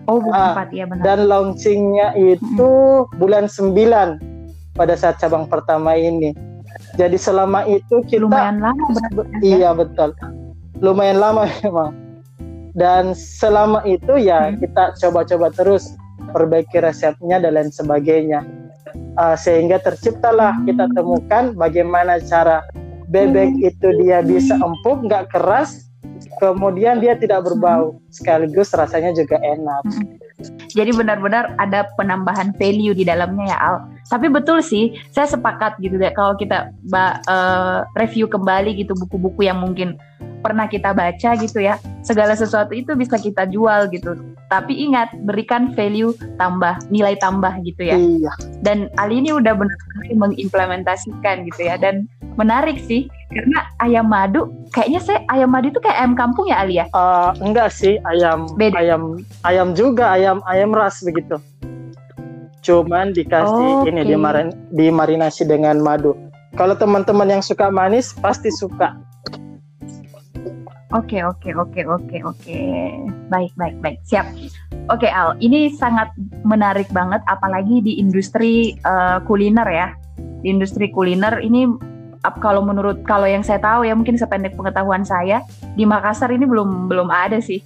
[0.05, 1.03] bulan Ah, empat ya benar.
[1.03, 2.71] dan launchingnya itu
[3.15, 4.21] bulan 9
[4.73, 6.35] pada saat cabang pertama ini.
[6.93, 9.39] Jadi selama itu kita Lumayan lama benar.
[9.41, 10.11] iya betul.
[10.77, 11.91] Lumayan lama memang.
[12.75, 14.59] Dan selama itu ya Hmm.
[14.59, 15.95] kita coba-coba terus
[16.29, 18.43] perbaiki resepnya dan lain sebagainya.
[19.15, 22.59] Ah, sehingga terciptalah kita temukan bagaimana cara
[23.07, 25.84] bebek itu dia bisa empuk nggak keras
[26.37, 29.83] kemudian dia tidak berbau sekaligus rasanya juga enak
[30.75, 33.77] Jadi benar-benar ada penambahan value di dalamnya ya Al.
[34.05, 39.61] Tapi betul sih, saya sepakat gitu deh kalau kita eh, review kembali gitu buku-buku yang
[39.61, 39.97] mungkin
[40.45, 41.81] pernah kita baca gitu ya.
[42.05, 44.13] Segala sesuatu itu bisa kita jual gitu.
[44.45, 47.97] Tapi ingat, berikan value tambah, nilai tambah gitu ya.
[47.97, 51.81] iya Dan Ali ini udah benar-benar mengimplementasikan gitu ya.
[51.81, 52.05] Dan
[52.37, 56.77] menarik sih, karena ayam madu, kayaknya saya ayam madu itu kayak ayam kampung ya Ali
[56.77, 56.85] ya?
[56.93, 58.77] Eh, enggak sih ayam Beda.
[58.77, 61.41] ayam ayam juga ayam ayam ras begitu.
[62.65, 63.93] Cuman dikasih Oke.
[63.93, 66.17] ini dimarin, dimarinasi dengan madu.
[66.57, 68.97] Kalau teman-teman yang suka manis pasti suka.
[70.95, 72.61] Oke, oke, oke, oke, oke.
[73.29, 73.99] Baik, baik, baik.
[74.09, 74.25] Siap.
[74.89, 75.37] Oke, Al.
[75.43, 76.09] Ini sangat
[76.47, 79.87] menarik banget, apalagi di industri uh, kuliner ya.
[80.41, 81.67] Di industri kuliner ini,
[82.39, 85.43] kalau menurut kalau yang saya tahu ya, mungkin sependek pengetahuan saya,
[85.75, 87.59] di Makassar ini belum belum ada sih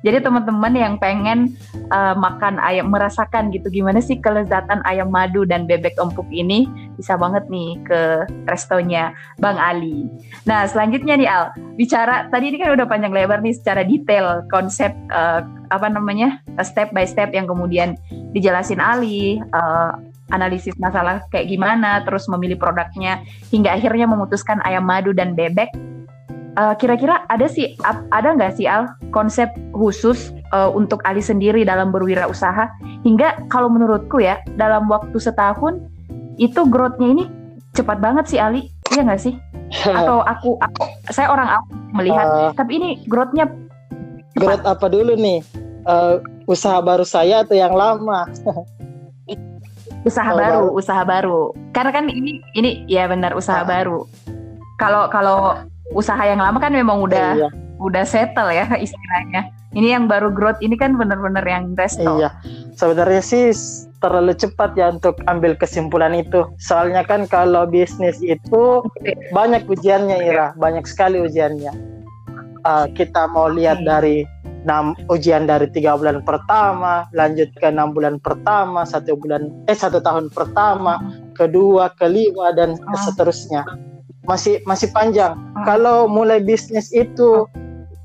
[0.00, 1.56] jadi teman-teman yang pengen
[1.92, 6.64] uh, makan ayam, merasakan gitu gimana sih kelezatan ayam madu dan bebek empuk ini,
[6.96, 8.00] bisa banget nih ke
[8.48, 10.08] restonya Bang Ali.
[10.48, 14.92] Nah selanjutnya nih Al, bicara tadi ini kan udah panjang lebar nih secara detail konsep
[15.12, 17.96] uh, apa namanya step by step yang kemudian
[18.32, 19.38] dijelasin Ali.
[19.52, 19.92] Uh,
[20.30, 23.18] analisis masalah kayak gimana, terus memilih produknya
[23.50, 25.74] hingga akhirnya memutuskan ayam madu dan bebek
[26.58, 27.76] eh, kira-kira ada sih
[28.10, 32.70] ada nggak sih Al konsep khusus uh, untuk Ali sendiri dalam berwirausaha?
[33.06, 35.82] Hingga kalau menurutku ya dalam waktu setahun
[36.38, 37.24] itu growth-nya ini
[37.74, 38.70] cepat banget sih Ali.
[38.90, 39.34] Iya nggak sih?
[39.98, 40.82] Atau aku, aku
[41.14, 42.26] saya orang awam melihat.
[42.26, 43.50] Uh, tapi ini growth-nya
[44.38, 45.42] growth apa dulu nih?
[45.88, 48.26] Uh, usaha baru saya atau yang lama?
[50.00, 50.78] Usaha oh, baru, baru.
[50.80, 51.40] usaha baru.
[51.76, 53.68] Karena kan ini ini ya benar usaha uh.
[53.68, 54.08] baru.
[54.80, 55.60] Kalau kalau
[55.94, 57.48] usaha yang lama kan memang udah iya.
[57.82, 59.50] udah settle ya istilahnya.
[59.70, 62.18] Ini yang baru growth ini kan benar-benar yang resto.
[62.18, 62.34] Iya.
[62.74, 63.54] Sebenarnya sih
[64.02, 66.42] terlalu cepat ya untuk ambil kesimpulan itu.
[66.58, 68.82] Soalnya kan kalau bisnis itu
[69.30, 71.70] banyak ujiannya Ira, banyak sekali ujiannya.
[72.66, 73.86] Uh, kita mau lihat hmm.
[73.86, 74.16] dari
[74.66, 80.02] enam ujian dari tiga bulan pertama, lanjut ke enam bulan pertama, satu bulan eh satu
[80.02, 80.98] tahun pertama,
[81.32, 83.00] kedua, kelima dan oh.
[83.06, 83.64] seterusnya
[84.30, 85.34] masih masih panjang.
[85.34, 85.66] Hmm.
[85.66, 87.50] Kalau mulai bisnis itu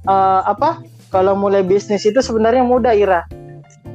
[0.10, 0.82] uh, apa?
[1.14, 3.22] Kalau mulai bisnis itu sebenarnya mudah Ira.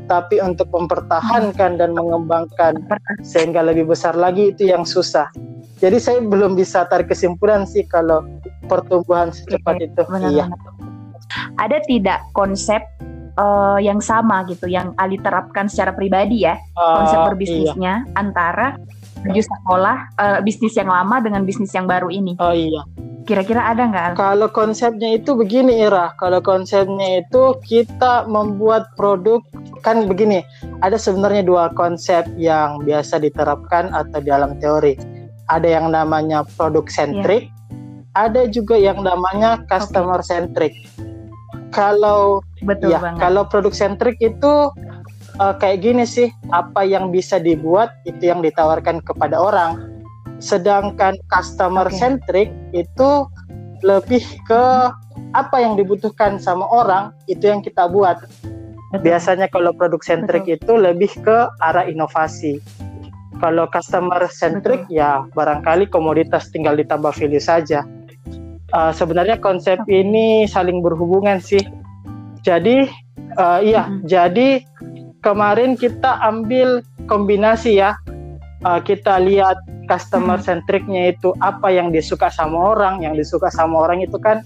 [0.07, 2.83] Tapi untuk mempertahankan dan mengembangkan
[3.23, 5.27] sehingga lebih besar lagi itu yang susah.
[5.83, 8.27] Jadi saya belum bisa tarik kesimpulan sih kalau
[8.67, 10.03] pertumbuhan secepat Oke, itu.
[10.07, 10.45] Benar, iya.
[11.63, 12.83] Ada tidak konsep
[13.39, 18.15] uh, yang sama gitu yang Ali terapkan secara pribadi ya uh, konsep berbisnisnya iya.
[18.19, 18.77] antara
[19.25, 22.37] menuju sekolah uh, bisnis yang lama dengan bisnis yang baru ini.
[22.41, 22.83] Oh iya.
[23.29, 24.17] Kira-kira ada nggak?
[24.17, 29.45] Kalau konsepnya itu begini Ira, kalau konsepnya itu kita membuat produk
[29.85, 30.41] kan begini,
[30.81, 34.97] ada sebenarnya dua konsep yang biasa diterapkan atau dalam teori.
[35.53, 38.31] Ada yang namanya produk centric, yeah.
[38.31, 40.73] ada juga yang namanya customer centric.
[41.71, 43.21] Kalau Betul ya, banget.
[43.23, 44.75] kalau produk centric itu
[45.41, 49.89] uh, kayak gini sih, apa yang bisa dibuat itu yang ditawarkan kepada orang.
[50.41, 52.85] Sedangkan customer centric okay.
[52.85, 53.11] itu
[53.81, 54.65] lebih ke
[55.33, 58.21] apa yang dibutuhkan sama orang itu yang kita buat.
[58.91, 59.05] Betul.
[59.07, 60.57] Biasanya kalau produk centric Betul.
[60.61, 62.61] itu lebih ke arah inovasi.
[63.41, 65.01] Kalau customer centric Betul.
[65.01, 67.85] ya barangkali komoditas tinggal ditambah value saja.
[68.71, 70.05] Uh, sebenarnya konsep okay.
[70.05, 71.61] ini saling berhubungan sih.
[72.41, 72.89] Jadi
[73.37, 74.03] uh, iya, mm -hmm.
[74.09, 74.49] jadi
[75.21, 77.97] kemarin kita ambil kombinasi ya.
[78.61, 79.57] Uh, kita lihat
[79.89, 80.45] customer hmm.
[80.45, 84.45] centricnya itu apa yang disuka sama orang, yang disuka sama orang itu kan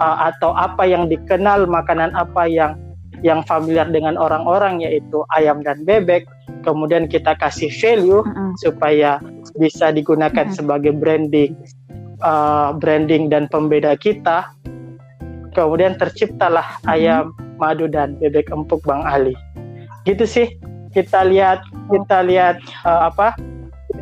[0.00, 2.80] uh, atau apa yang dikenal makanan apa yang
[3.20, 6.24] yang familiar dengan orang-orang yaitu ayam dan bebek.
[6.64, 8.56] Kemudian kita kasih value hmm.
[8.56, 9.20] supaya
[9.60, 10.56] bisa digunakan hmm.
[10.56, 11.52] sebagai branding,
[12.24, 14.48] uh, branding dan pembeda kita.
[15.52, 16.88] Kemudian terciptalah hmm.
[16.88, 17.24] ayam,
[17.60, 19.45] madu dan bebek empuk Bang Ali
[20.06, 20.48] gitu sih.
[20.94, 21.60] Kita lihat
[21.92, 23.36] kita lihat uh, apa?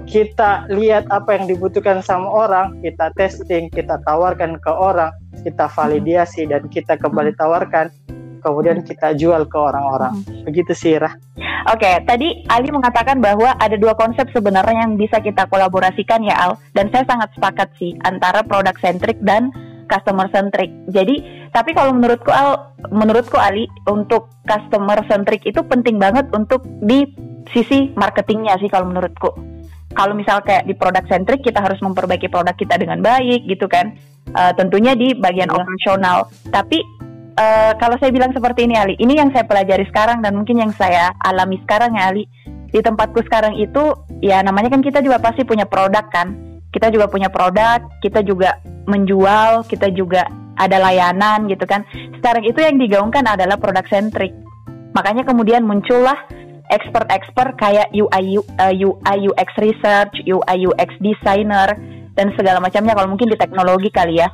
[0.04, 5.10] Kita lihat apa yang dibutuhkan sama orang kita testing kita tawarkan ke orang
[5.42, 7.88] kita validasi dan kita kembali tawarkan
[8.44, 10.20] kemudian kita jual ke orang-orang.
[10.44, 11.16] Begitu sih Rah.
[11.72, 16.52] Oke, tadi Ali mengatakan bahwa ada dua konsep sebenarnya yang bisa kita kolaborasikan ya Al,
[16.76, 19.48] dan saya sangat sepakat sih antara produk centric dan
[19.86, 20.70] customer centric.
[20.90, 27.06] Jadi, tapi kalau menurutku Al, menurutku Ali untuk customer centric itu penting banget untuk di
[27.52, 29.30] sisi marketingnya sih kalau menurutku.
[29.94, 33.94] Kalau misal kayak di produk centric kita harus memperbaiki produk kita dengan baik gitu kan.
[34.34, 35.54] Uh, tentunya di bagian ya.
[35.54, 36.26] operasional.
[36.50, 36.82] Tapi
[37.38, 40.72] uh, kalau saya bilang seperti ini Ali, ini yang saya pelajari sekarang dan mungkin yang
[40.74, 42.26] saya alami sekarang ya Ali.
[42.74, 46.53] Di tempatku sekarang itu ya namanya kan kita juga pasti punya produk kan.
[46.74, 48.58] Kita juga punya produk, kita juga
[48.90, 50.26] menjual, kita juga
[50.58, 51.86] ada layanan gitu kan.
[52.18, 54.34] Sekarang itu yang digaungkan adalah produk centric.
[54.94, 56.18] Makanya kemudian muncullah
[56.70, 61.78] expert-expert kayak UI, uh, UI UX research, UI UX designer
[62.14, 64.30] dan segala macamnya kalau mungkin di teknologi kali ya.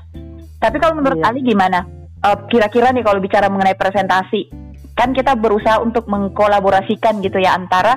[0.61, 1.33] Tapi kalau menurut iya.
[1.33, 1.85] Ali gimana?
[2.21, 4.53] Uh, kira-kira nih kalau bicara mengenai presentasi,
[4.93, 7.97] kan kita berusaha untuk mengkolaborasikan gitu ya antara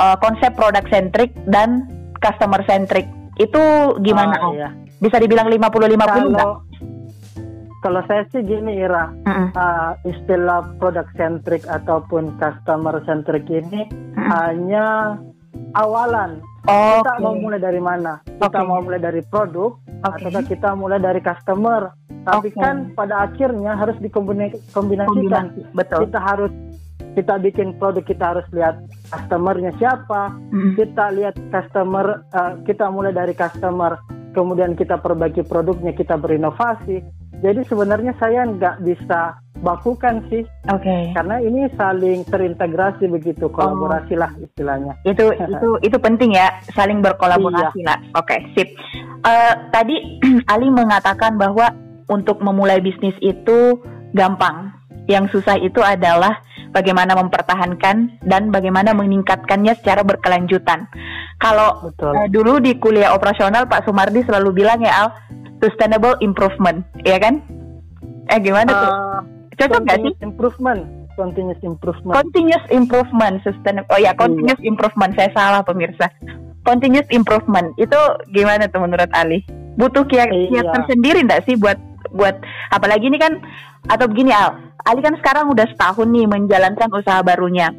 [0.00, 1.84] uh, konsep produk centric dan
[2.16, 3.04] customer centric
[3.40, 3.62] Itu
[4.04, 4.36] gimana?
[4.36, 4.52] Ah, Al?
[4.52, 4.68] iya.
[5.00, 6.44] Bisa dibilang 50-50 nggak?
[6.44, 6.52] Kalau
[7.80, 9.56] kalau saya sih gini Ira, Mm-mm.
[9.56, 14.28] uh, istilah product centric ataupun customer centric ini Mm-mm.
[14.28, 15.16] hanya
[15.72, 16.44] awalan.
[16.68, 18.20] Oh, Kita mau mulai dari mana?
[18.20, 18.68] Kita Oke.
[18.68, 20.28] mau mulai dari produk Oke.
[20.28, 21.96] atau kita mulai dari customer?
[22.20, 22.60] Tapi Oke.
[22.60, 24.68] kan pada akhirnya harus dikombinasikan.
[24.76, 25.64] kombinasi.
[25.72, 26.04] Betul.
[26.04, 26.52] Kita harus
[27.16, 28.78] kita bikin produk kita harus lihat
[29.10, 30.30] customernya siapa.
[30.50, 30.78] Mm-mm.
[30.78, 33.98] Kita lihat customer uh, kita mulai dari customer,
[34.32, 37.02] kemudian kita perbaiki produknya, kita berinovasi.
[37.40, 40.40] Jadi sebenarnya saya nggak bisa bakukan sih
[40.72, 41.12] Oke.
[41.12, 43.52] karena ini saling terintegrasi begitu Oh.
[43.52, 44.96] kolaborasi lah istilahnya.
[45.04, 48.72] itu itu itu penting ya saling berkolaborasi lah oke sip
[49.20, 50.00] Eh, tadi
[50.52, 51.68] Ali mengatakan bahwa
[52.08, 53.76] untuk memulai bisnis itu
[54.16, 54.72] gampang
[55.10, 56.38] yang susah itu adalah
[56.70, 60.86] bagaimana mempertahankan dan bagaimana meningkatkannya secara berkelanjutan.
[61.42, 62.14] Kalau Betul.
[62.14, 65.08] eh, dulu di kuliah operasional Pak Sumardi selalu bilang ya Al
[65.58, 67.42] sustainable improvement ya kan?
[68.30, 68.90] Eh gimana tuh?
[68.94, 69.20] Uh,
[69.58, 70.12] cocok nggak sih?
[70.22, 70.80] improvement,
[71.18, 72.14] continuous improvement.
[72.14, 76.06] continuous improvement sustainable oh ya continuous improvement saya salah pemirsa.
[76.62, 77.98] Continuous improvement itu
[78.30, 79.42] gimana tuh menurut Ali?
[79.74, 80.48] Butuh kiat Iya.
[80.54, 81.80] kiat tersendiri enggak sih buat
[82.12, 82.36] buat
[82.70, 83.40] apalagi ini kan
[83.86, 87.70] atau begini Al Ali kan sekarang udah setahun nih menjalankan usaha barunya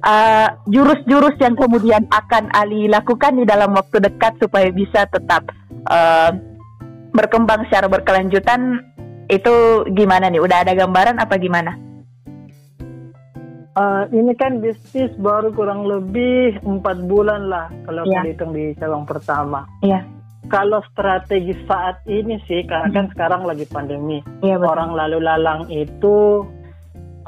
[0.00, 5.52] Eh, jurus-jurus yang kemudian akan Ali lakukan di dalam waktu dekat supaya bisa tetap
[5.92, 6.30] eh,
[7.12, 8.80] berkembang secara berkelanjutan
[9.28, 11.76] itu gimana nih udah ada gambaran apa gimana
[13.70, 18.26] Uh, ini kan bisnis baru kurang lebih empat bulan lah kalau Iya.
[18.26, 19.62] dihitung di cabang pertama.
[19.78, 20.02] Iya.
[20.50, 26.42] Kalau strategi saat ini sih, karena kan sekarang lagi pandemi, betul orang lalu lalang itu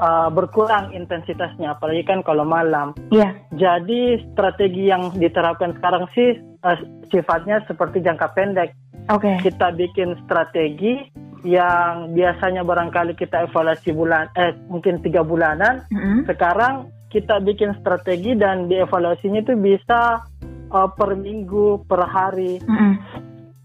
[0.03, 2.91] uh, berkurang intensitasnya, apalagi kan kalau malam.
[3.15, 6.35] iya Jadi strategi yang diterapkan sekarang sih
[6.67, 8.75] uh, sifatnya seperti jangka pendek.
[9.07, 11.07] oke Kita bikin strategi
[11.43, 15.83] yang biasanya barangkali kita evaluasi bulan, eh mungkin tiga bulanan.
[15.91, 16.23] Mm-mm.
[16.27, 20.25] Sekarang kita bikin strategi dan dievaluasinya itu bisa
[20.73, 22.57] uh, per minggu, per hari.
[22.65, 22.93] Mm-mm.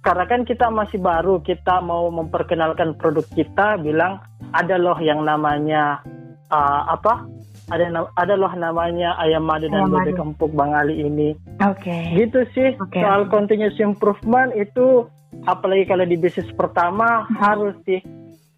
[0.04, 4.20] Karena kan kita masih baru, kita mau memperkenalkan produk kita, bilang
[4.52, 6.04] ada loh yang namanya
[6.52, 7.24] uh, apa?
[7.68, 11.36] Ada ada loh namanya ayam madu dan Ayam bebek empuk Bang Ali ini.
[11.60, 12.16] Oke.
[12.16, 12.72] Gitu sih.
[12.80, 12.96] Oke.
[12.96, 15.04] Soal continuous improvement itu
[15.44, 18.00] apalagi kalau di bisnis pertama harus sih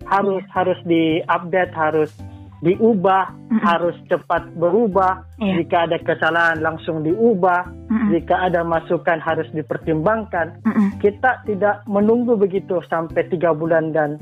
[0.06, 2.14] harus harus diupdate, harus
[2.60, 3.60] diubah, Mm-mm.
[3.64, 5.24] harus cepat berubah.
[5.40, 5.64] Iya.
[5.64, 8.08] Jika ada kesalahan langsung diubah, Mm-mm.
[8.12, 10.60] jika ada masukan harus dipertimbangkan.
[10.64, 11.00] Mm-mm.
[11.00, 14.20] Kita tidak menunggu begitu sampai tiga bulan dan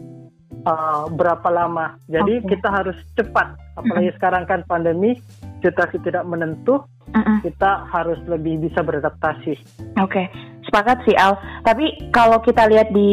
[0.62, 1.98] uh, berapa lama.
[2.06, 2.54] Jadi Oke.
[2.56, 3.58] kita harus cepat.
[3.78, 5.18] Apalagi sekarang kan pandemi,
[5.62, 6.82] situasi tidak menentu,
[7.14, 7.42] Mm-mm.
[7.42, 9.54] kita harus lebih bisa beradaptasi.
[9.98, 10.30] Oke,
[10.66, 11.38] sepakat sih Al.
[11.62, 13.10] Tapi kalau kita lihat di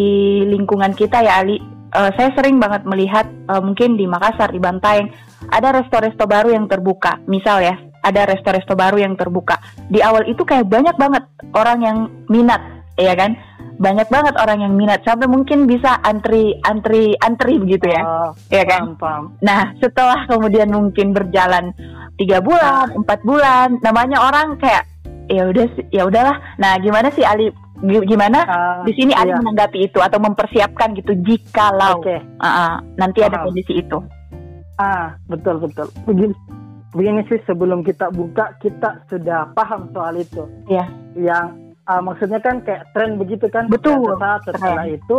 [0.49, 1.61] lingkungan kita ya Ali,
[1.95, 5.07] eh, saya sering banget melihat eh, mungkin di Makassar, di Bantaeng,
[5.49, 7.23] ada resto-resto baru yang terbuka.
[7.25, 9.57] Misal ya, ada resto-resto baru yang terbuka.
[9.89, 11.23] Di awal itu kayak banyak banget
[11.55, 11.97] orang yang
[12.29, 12.61] minat,
[12.99, 13.33] ya kan?
[13.75, 18.01] Banyak banget orang yang minat sampai mungkin bisa antri antri antri begitu ya.
[18.07, 18.95] Ah, ya kan?
[18.95, 19.23] paham, paham.
[19.43, 21.75] Nah, setelah kemudian mungkin berjalan
[22.15, 24.87] tiga bulan, empat bulan, namanya orang kayak
[25.27, 26.37] ya udah ya udahlah.
[26.55, 27.51] Nah, gimana sih Ali?
[27.75, 29.35] Gi- Gimana Ah, di sini iya.
[29.35, 32.23] menanggapi itu atau mempersiapkan gitu jikalau Oke.
[32.39, 33.51] uh-uh, nanti ada Paham.
[33.51, 33.97] kondisi itu?
[34.75, 35.87] Ah, betul betul.
[36.03, 36.35] Begini,
[36.91, 40.47] begini sih sebelum kita buka kita sudah paham soal itu.
[40.67, 40.87] Iya.
[41.15, 41.45] Yang
[41.85, 43.67] ah, maksudnya kan kayak tren begitu kan.
[43.67, 45.17] Betul, saat setelah itu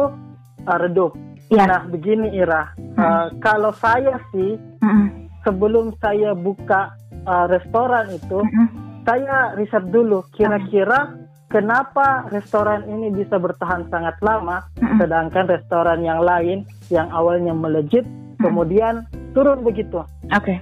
[0.65, 1.13] ah, redup.
[1.49, 1.65] Iya.
[1.65, 2.73] Nah, begini Ira.
[2.97, 5.29] Ah, kalau saya sih Mm-mm.
[5.45, 6.93] sebelum saya buka
[7.25, 8.69] ah, restoran itu, Mm-mm.
[9.05, 11.15] saya riset dulu kira-kira
[11.49, 14.67] kenapa restoran ini bisa bertahan sangat lama
[14.99, 18.07] sedangkan restoran yang lain yang awalnya melejit
[18.41, 20.01] kemudian turun begitu.
[20.33, 20.57] Oke.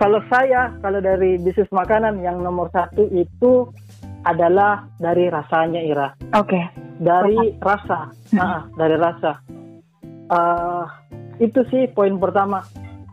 [0.00, 3.70] Kalau saya, kalau dari bisnis makanan yang nomor satu itu
[4.26, 6.58] adalah dari rasanya Ira, Oke.
[6.98, 8.40] dari rasa, Hmm.
[8.40, 9.32] Ah, dari rasa.
[10.32, 10.84] Eh,
[11.44, 12.64] itu sih poin pertama.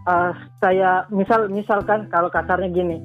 [0.07, 0.31] Eh,
[0.63, 2.97] saya misal misalkan kalau kasarnya gini.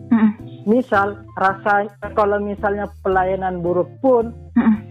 [0.64, 4.32] Misal rasa kalau misalnya pelayanan buruk pun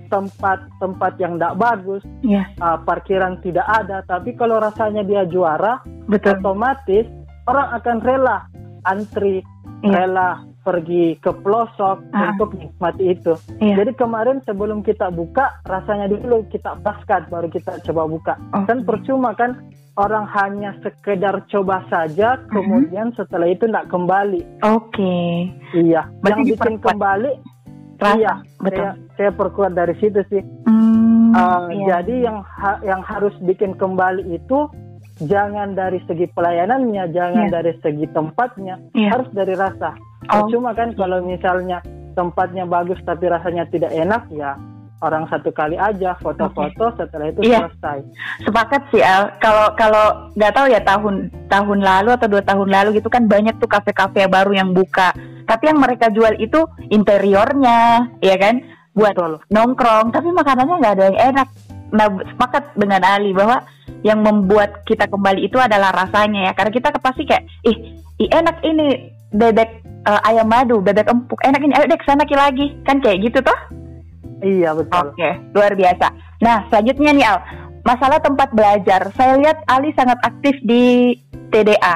[0.07, 6.37] tempat-tempat yang tidak bagus, Iya, eh, parkiran tidak ada, tapi kalau rasanya dia juara, betul.
[6.37, 7.09] otomatis
[7.43, 8.37] orang akan rela
[8.85, 9.41] antri,
[9.81, 9.89] Iya.
[10.05, 10.29] rela
[10.63, 12.31] pergi ke pelosok Ah.
[12.31, 13.35] untuk nikmati itu.
[13.59, 13.83] Iya.
[13.83, 18.33] Jadi kemarin sebelum kita buka, rasanya dulu kita paskan baru kita coba buka.
[18.55, 18.71] Oke.
[18.71, 19.59] Kan percuma kan
[19.93, 24.41] orang hanya sekedar coba saja, kemudian setelah itu tidak kembali.
[24.65, 25.49] Oke.
[25.73, 27.31] Iya, Berarti yang bikin kembali
[28.01, 28.83] Rasa, iya, betul.
[28.83, 30.41] Saya, saya perkuat dari situ sih.
[30.65, 31.97] Hmm, Uh, iya.
[31.97, 34.69] Jadi yang ha- yang harus bikin kembali itu
[35.17, 37.53] jangan dari segi pelayanannya, jangan Iya.
[37.57, 39.17] dari segi tempatnya, Iya.
[39.17, 39.97] harus dari rasa.
[40.29, 40.45] Oh.
[40.53, 41.81] Cuma kan kalau misalnya
[42.13, 44.53] tempatnya bagus tapi rasanya tidak enak ya
[45.03, 47.67] orang satu kali aja foto-foto setelah itu Iya.
[47.67, 47.99] selesai.
[48.47, 49.35] Sepakat sih Al.
[49.43, 51.15] Kalau kalau nggak tahu ya tahun
[51.51, 55.11] tahun lalu atau dua tahun lalu gitu kan banyak tuh kafe-kafe baru yang buka.
[55.43, 58.63] Tapi yang mereka jual itu interiornya, ya kan?
[58.95, 59.33] Buat Betul.
[59.51, 60.15] nongkrong.
[60.15, 61.47] Tapi makanannya nggak ada yang enak.
[61.93, 63.61] Nah, sepakat dengan Ali bahwa
[64.01, 66.51] yang membuat kita kembali itu adalah rasanya ya.
[66.55, 67.77] Karena kita pasti kayak, ih,
[68.23, 72.73] ih enak ini bebek eh, ayam madu, bebek empuk, enak ini, ayo dek sana lagi.
[72.87, 73.59] Kan kayak gitu toh?
[74.43, 75.15] Iya betul.
[75.15, 76.07] Oke, luar biasa.
[76.43, 77.37] Nah, selanjutnya nih Al,
[77.87, 79.07] masalah tempat belajar.
[79.15, 81.15] Saya lihat Ali sangat aktif di
[81.49, 81.95] TDA.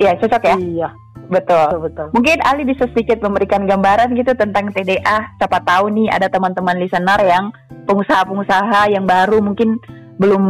[0.00, 0.56] Ya, cocok ya?
[0.56, 0.88] Iya
[1.28, 1.64] Betul.
[1.68, 2.06] betul betul.
[2.12, 5.36] Mungkin Ali bisa sedikit memberikan gambaran gitu tentang TDA.
[5.40, 7.48] Siapa tahu nih ada teman-teman listener yang
[7.88, 9.80] pengusaha-pengusaha yang baru mungkin
[10.20, 10.44] belum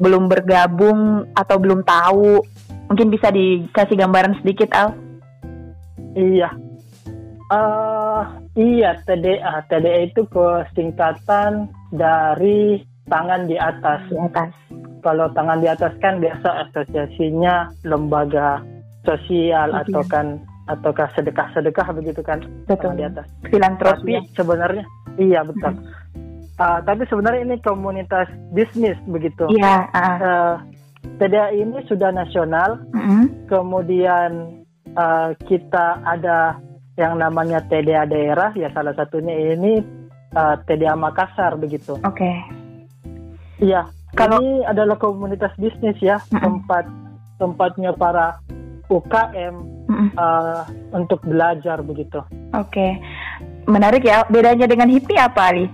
[0.00, 2.40] belum bergabung atau belum tahu.
[2.88, 4.96] Mungkin bisa dikasih gambaran sedikit Al.
[6.16, 6.52] Iya.
[7.52, 8.22] Eh
[8.56, 9.68] iya TDA.
[9.68, 14.00] TDA itu kesingkatan dari tangan di atas.
[14.08, 14.52] Di atas.
[15.02, 18.62] Kalau tangan di atas kan biasa asosiasinya lembaga
[19.04, 20.38] sosial atau kan
[20.70, 22.38] ataukah sedekah-sedekah begitu kan
[22.70, 23.12] tangan di Betul.
[23.12, 23.26] atas.
[23.50, 24.12] Filantropi.
[24.16, 24.84] Tapi sebenarnya
[25.20, 25.74] iya betul.
[26.60, 29.50] Ah, tapi sebenarnya ini komunitas bisnis begitu.
[29.50, 29.90] Iya.
[29.90, 30.16] ah.
[30.22, 30.56] Eh,
[31.18, 33.50] TDA ini sudah nasional, Mm-mm.
[33.50, 34.62] kemudian
[34.94, 36.62] eh, kita ada
[36.96, 39.80] yang namanya TDA daerah, ya salah satunya ini
[40.32, 41.96] eh, TDA Makassar begitu.
[42.04, 42.28] Oke.
[43.62, 46.40] Iya, Kalau- ini adalah komunitas bisnis ya, Mm-mm.
[46.40, 46.84] tempat
[47.40, 48.36] tempatnya para
[48.88, 49.54] UKM
[49.88, 50.08] Mm-mm.
[50.12, 50.62] eh,
[50.92, 52.20] untuk belajar begitu.
[52.52, 53.00] Oke,
[53.64, 54.24] menarik ya.
[54.28, 55.66] Bedanya dengan hippie apa Ali?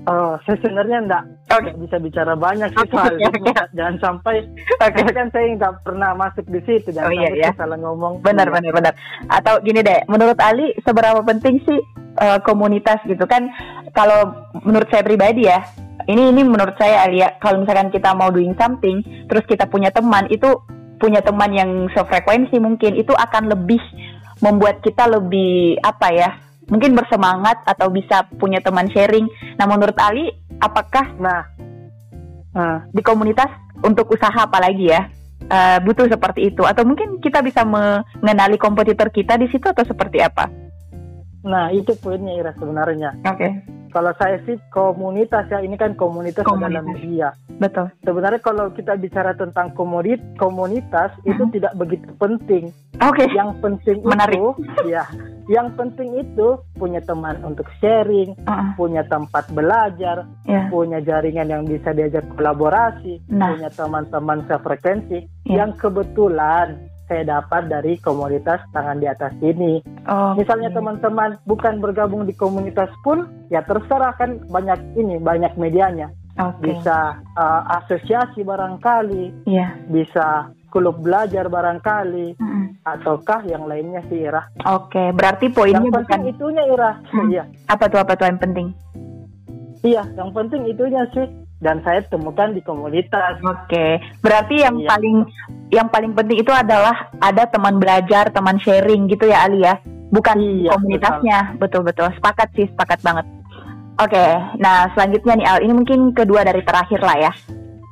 [0.00, 1.70] Eh, saya sebenarnya enggak, Oke.
[1.76, 3.28] bisa bicara banyak sih soal itu.
[3.28, 3.52] oke.
[3.76, 4.48] Jangan sampai,
[4.80, 7.50] karena kan saya nggak pernah masuk di situ, jangan Oh, iya, sampai iya.
[7.52, 8.12] salah ngomong.
[8.24, 8.54] Benar, Iya.
[8.56, 8.94] benar, benar.
[9.28, 11.78] Atau gini deh, menurut Ali seberapa penting sih
[12.16, 13.52] eh, komunitas gitu kan?
[13.92, 14.34] Kalau
[14.64, 15.62] menurut saya pribadi ya,
[16.08, 18.98] ini ini menurut saya Ali ya, kalau misalkan kita mau doing something,
[19.28, 20.48] terus kita punya teman itu
[20.96, 23.80] punya teman yang sefrekuensi mungkin itu akan lebih
[24.40, 26.30] membuat kita lebih apa ya?
[26.70, 29.26] Mungkin bersemangat atau bisa punya teman sharing.
[29.58, 30.30] Nah, menurut Ali,
[30.62, 31.42] apakah Nah,
[32.54, 33.50] nah, di komunitas
[33.82, 35.08] untuk usaha apalagi ya
[35.50, 40.22] eh, butuh seperti itu atau mungkin kita bisa mengenali kompetitor kita di situ atau seperti
[40.22, 40.69] apa?
[41.42, 43.16] Nah itu poinnya Ira sebenarnya.
[43.24, 43.48] Oke,
[43.90, 46.86] Kalau saya sih komunitas ya, ini kan komunitas, Komunitas.
[46.86, 47.34] media.
[47.58, 47.90] betul.
[48.00, 51.50] Sebenarnya kalau kita bicara tentang komodit, komunitas itu Mhm.
[51.50, 52.70] tidak begitu penting.
[53.02, 54.38] Oke, Yang penting Menarik.
[54.38, 54.46] itu,
[54.86, 55.02] ya,
[55.48, 61.62] yang penting itu punya teman untuk sharing, Uh-uh, punya tempat belajar, ya, punya jaringan yang
[61.64, 63.58] bisa diajak kolaborasi, Nah.
[63.58, 65.64] punya teman-teman sefrekuensi Ya.
[65.64, 66.78] yang kebetulan
[67.10, 69.82] saya dapat dari komunitas tangan di atas ini.
[70.06, 76.14] oh, Misalnya teman-teman bukan bergabung di komunitas pun, ya terserah kan banyak ini, banyak medianya.
[76.38, 82.78] oke, Bisa uh, asosiasi barangkali, ya, bisa klub belajar barangkali, Mm-mm.
[82.86, 84.46] ataukah yang lainnya sih Ira.
[84.62, 85.10] oke.
[85.18, 86.90] Berarti poinnya Yang bukan itunya Ira.
[87.10, 87.26] Hmm.
[87.26, 88.70] Iya, apa tuh apa tuh yang penting?
[89.82, 91.26] iya, yang penting itunya sih.
[91.60, 93.36] Dan saya temukan di komunitas.
[93.44, 94.88] Oke, berarti yang Iya.
[94.88, 95.16] paling
[95.70, 99.76] yang paling penting itu adalah ada teman belajar, teman sharing gitu ya Ali ya,
[100.08, 101.38] bukan Iya, komunitasnya.
[101.60, 103.28] Betul betul, sepakat sih, sepakat banget.
[104.00, 107.32] Oke, nah selanjutnya nih Al, ini mungkin kedua dari terakhir lah ya.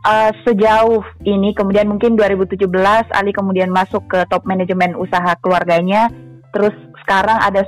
[0.08, 6.08] Eh, sejauh ini kemudian mungkin 2017 Ali kemudian masuk ke top manajemen usaha keluarganya,
[6.56, 6.72] terus
[7.04, 7.60] sekarang ada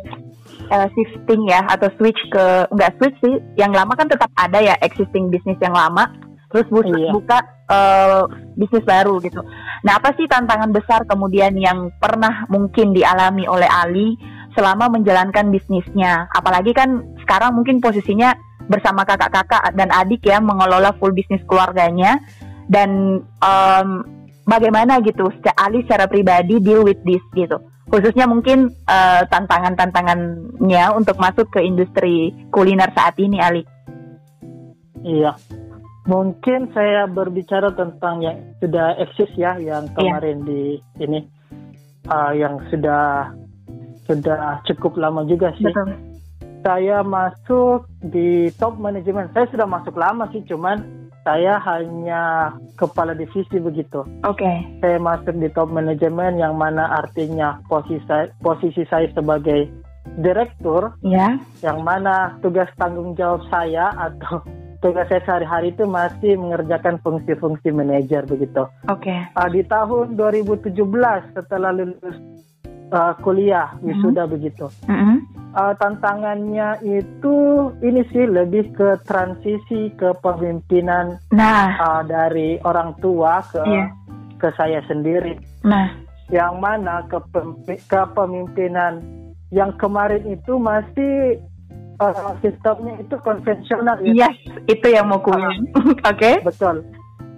[0.71, 4.75] eh, shifting ya atau switch ke enggak switch sih, yang lama kan tetap ada ya
[4.81, 6.09] existing bisnis yang lama,
[6.55, 7.11] terus bu- Iya.
[7.13, 7.39] buka
[7.71, 8.23] eh,
[8.59, 9.43] bisnis baru gitu.
[9.87, 14.19] Nah apa sih tantangan besar kemudian yang pernah mungkin dialami oleh Ali
[14.59, 16.27] selama menjalankan bisnisnya?
[16.35, 18.35] Apalagi kan sekarang mungkin posisinya
[18.67, 22.19] bersama kakak-kakak dan adik ya mengelola full bisnis keluarganya
[22.71, 23.89] dan em,
[24.47, 27.59] bagaimana gitu Ali secara pribadi deal with this gitu
[27.91, 33.63] khususnya mungkin eh, tantangan-tantangannya untuk masuk ke industri kuliner saat ini Ali
[35.01, 35.37] Iya.
[36.09, 39.97] Mungkin saya berbicara tentang yang sudah eksis ya, yang Iya.
[39.97, 41.21] kemarin di ini,
[42.09, 43.31] uh, yang sudah
[44.09, 45.69] sudah cukup lama juga sih.
[45.69, 45.95] betul
[46.61, 49.33] Saya masuk di top manajemen.
[49.33, 54.05] Saya sudah masuk lama sih, cuman saya hanya kepala divisi begitu.
[54.25, 59.69] oke Saya masuk di top manajemen yang mana artinya posisi saya, posisi saya sebagai
[60.19, 61.37] direktur Ya.
[61.61, 64.41] yang mana tugas tanggung jawab saya atau
[64.81, 68.65] tugas saya sehari-hari itu masih mengerjakan fungsi-fungsi manajer begitu.
[68.89, 69.13] Oke.
[69.37, 70.73] Uh, di tahun 2017
[71.37, 72.17] setelah lulus
[72.91, 74.67] uh, kuliah wisuda begitu.
[74.85, 75.27] Mm-mm.
[75.51, 77.37] Uh, tantangannya itu
[77.81, 83.87] ini sih lebih ke transisi ke pemimpinan Nah, uh, dari orang tua ke Iya.
[84.39, 85.35] ke saya sendiri.
[85.63, 85.91] nah,
[86.31, 89.03] Yang mana kepempi- kepemimpinan
[89.51, 91.43] yang kemarin itu masih
[91.99, 94.31] uh, sistemnya itu konvensional ya.
[94.31, 95.59] yes, itu yang mau ku bilang.
[96.11, 96.39] Oke.
[96.41, 96.87] Betul.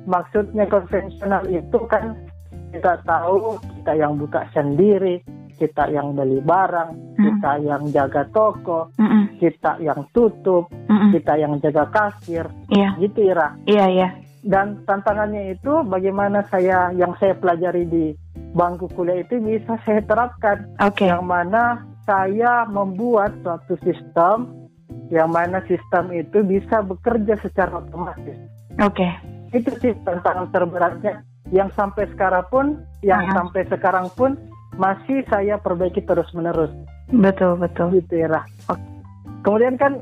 [0.05, 2.13] Maksudnya konvensional itu kan
[2.71, 5.25] kita tahu kita yang buka sendiri,
[5.55, 7.25] kita yang beli barang, Hmm.
[7.25, 9.37] kita yang jaga toko, Mm-mm.
[9.39, 11.11] kita yang tutup, Mm-mm.
[11.13, 13.57] kita yang jaga kasir, Iya, gitu Ira.
[13.65, 14.09] iya, iya.
[14.43, 18.05] Dan tantangannya itu bagaimana saya yang saya pelajari di
[18.53, 21.07] bangku kuliah itu bisa saya terapkan Oke.
[21.07, 24.51] yang mana saya membuat suatu sistem
[25.15, 28.35] yang mana sistem itu bisa bekerja secara otomatis.
[28.83, 29.07] Oke.
[29.55, 31.23] Itu sih tantangan terberatnya
[31.53, 32.67] yang sampai sekarang pun,
[33.05, 33.33] yang Ah.
[33.39, 34.35] sampai sekarang pun
[34.75, 36.73] masih saya perbaiki terus-menerus
[37.09, 37.93] Betul, betul.
[37.95, 38.29] gitu ya.
[38.31, 38.47] Rah.
[39.43, 40.01] Kemudian kan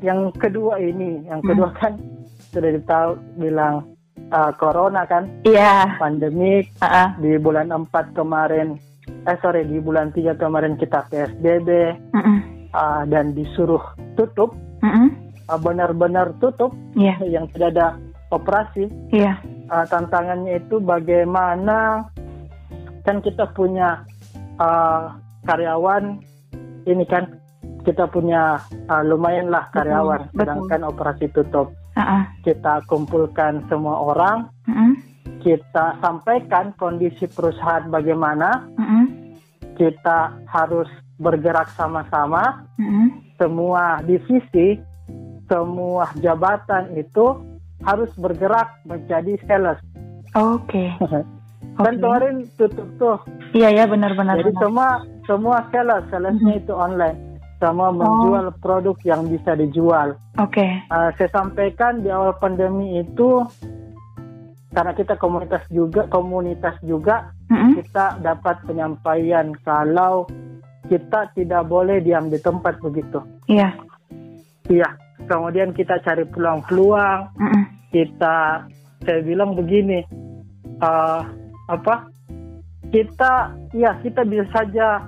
[0.00, 2.00] yang kedua ini, yang kedua kan
[2.48, 3.84] sudah ditahu bilang
[4.30, 5.98] uh, corona kan, Iya.
[5.98, 7.08] pandemik Ah, ah.
[7.18, 8.80] di bulan 4 kemarin,
[9.26, 11.68] eh sorry di bulan 3 kemarin kita PSBB
[12.14, 12.38] Mm-mm.
[12.72, 13.82] uh, dan disuruh
[14.14, 15.12] tutup, Mm-mm.
[15.46, 17.86] uh, benar-benar tutup Iya, yang tidak ada
[18.30, 18.88] operasi.
[19.10, 19.36] iya.
[19.66, 22.06] Uh, tantangannya itu bagaimana
[23.06, 24.02] kan kita punya
[24.58, 25.14] uh,
[25.46, 26.18] karyawan
[26.90, 27.38] ini kan
[27.86, 28.58] kita punya
[28.90, 30.38] uh, lumayan lah karyawan, Betul, betul.
[30.42, 31.68] sedangkan operasi tutup.
[31.94, 32.26] Ah.
[32.42, 34.98] Kita kumpulkan semua orang, Mm-mm.
[35.40, 39.04] kita sampaikan kondisi perusahaan bagaimana, Mm-mm.
[39.78, 40.90] kita harus
[41.22, 43.22] bergerak sama-sama, Mm-mm.
[43.38, 44.82] semua divisi,
[45.46, 47.38] semua jabatan itu
[47.86, 49.78] harus bergerak menjadi sales.
[50.34, 50.90] Oke.
[51.76, 52.00] Kan Oke.
[52.00, 53.18] kemarin tutup tuh,
[53.52, 54.40] Iya, ya, benar-benar.
[54.40, 54.62] jadi benar.
[54.64, 54.88] semua
[55.28, 60.16] semua sales, salesnya itu online, sama menjual produk yang bisa dijual.
[60.40, 60.64] Oke.
[60.88, 63.44] Uh, saya sampaikan di awal pandemi itu
[64.72, 67.80] karena kita komunitas juga, komunitas juga Mm-mm.
[67.80, 70.28] kita dapat penyampaian kalau
[70.86, 73.24] kita tidak boleh diam di tempat begitu.
[73.48, 73.72] Iya.
[74.68, 74.88] Iya.
[75.26, 77.20] Kemudian kita cari peluang-peluang.
[77.40, 77.62] Mm-mm.
[77.88, 78.68] Kita,
[79.00, 80.04] saya bilang begini,
[80.84, 81.24] uh,
[81.66, 82.08] apa?
[82.86, 85.02] Kita, ya kita bisa saja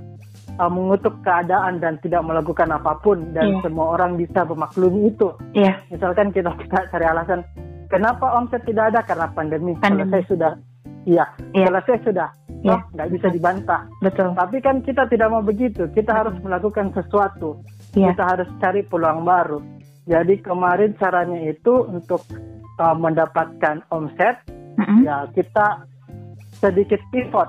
[0.58, 3.62] uh, mengutuk keadaan dan tidak melakukan apa pun dan Iya.
[3.62, 5.30] semua orang bisa memaklumi itu.
[5.54, 5.78] Iya.
[5.88, 7.46] Misalkan kita kita cari alasan,
[7.86, 9.72] kenapa omset tidak ada karena pandemi.
[9.78, 10.18] Pandemi.
[10.26, 10.58] Sudah,
[11.06, 11.24] iya.
[11.54, 11.70] Iya.
[11.70, 12.28] Selesai sudah,
[12.58, 12.74] Iya.
[12.74, 13.80] Toh, nggak bisa dibantah.
[14.02, 14.34] Betul.
[14.34, 15.86] Tapi kan kita tidak mau begitu.
[15.94, 17.62] Kita harus melakukan sesuatu.
[17.94, 18.10] Iya.
[18.12, 19.62] Kita harus cari peluang baru.
[20.10, 22.24] Jadi kemarin caranya itu untuk
[22.80, 24.40] uh, mendapatkan omset,
[24.80, 25.04] Mm-mm.
[25.04, 25.84] ya kita
[26.58, 27.48] sedikit pivot.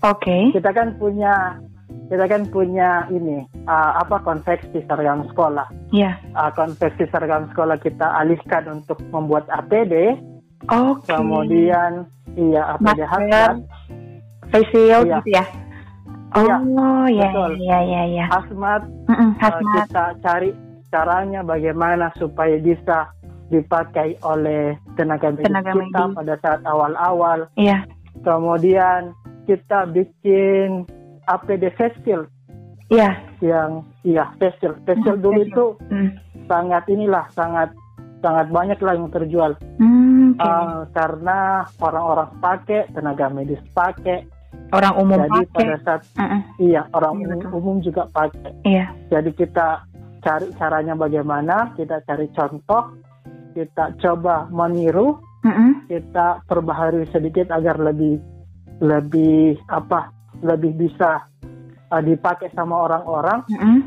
[0.00, 0.50] Oke.
[0.52, 1.60] Kita kan punya
[2.10, 5.68] kita kan punya ini uh, apa konveksi seragam sekolah.
[5.94, 6.18] Iya.
[6.34, 10.18] Uh, konveksi seragam sekolah kita alihkan untuk membuat APD,
[10.66, 11.06] Oke.
[11.06, 13.54] kemudian iya APD hazmat,
[14.50, 15.18] face shield Iya.
[15.22, 15.44] gitu ya.
[16.30, 16.56] Oh, Iya,
[17.10, 17.52] ya, betul.
[17.58, 18.24] ya, ya, ya.
[18.30, 19.74] hazmat Mm-mm, Uh, hazmat.
[19.82, 20.50] kita cari
[20.86, 23.10] caranya bagaimana supaya bisa
[23.50, 26.16] dipakai oleh tenaga medis Tenaga kita medis.
[26.16, 27.38] pada saat awal-awal.
[27.54, 27.82] Iya.
[28.22, 29.10] Kemudian
[29.44, 30.86] kita bikin
[31.26, 32.30] APD face shield
[32.88, 33.10] Iya.
[33.40, 34.78] yang iya face shield.
[34.82, 36.08] Face shield Hmm, dulu face itu Mm.
[36.46, 37.70] sangat inilah sangat
[38.18, 40.44] sangat banyak lah yang terjual Hmm, oke.
[40.44, 41.38] Uh, karena
[41.78, 44.28] orang-orang pakai, tenaga medis pakai.
[44.70, 45.64] Orang umum Jadi pakai.
[45.66, 46.40] pada saat Mm-mm.
[46.60, 48.52] iya orang Iya, umum, umum juga pakai.
[48.62, 48.86] Iya.
[49.08, 49.82] Jadi kita
[50.20, 52.92] cari caranya bagaimana, kita cari contoh,
[53.54, 55.86] kita coba meniru, Mm-mm.
[55.88, 58.20] kita perbaharui sedikit agar lebih
[58.80, 61.28] lebih apa, lebih bisa
[61.92, 63.44] uh, dipakai sama orang-orang.
[63.52, 63.78] Mm-mm.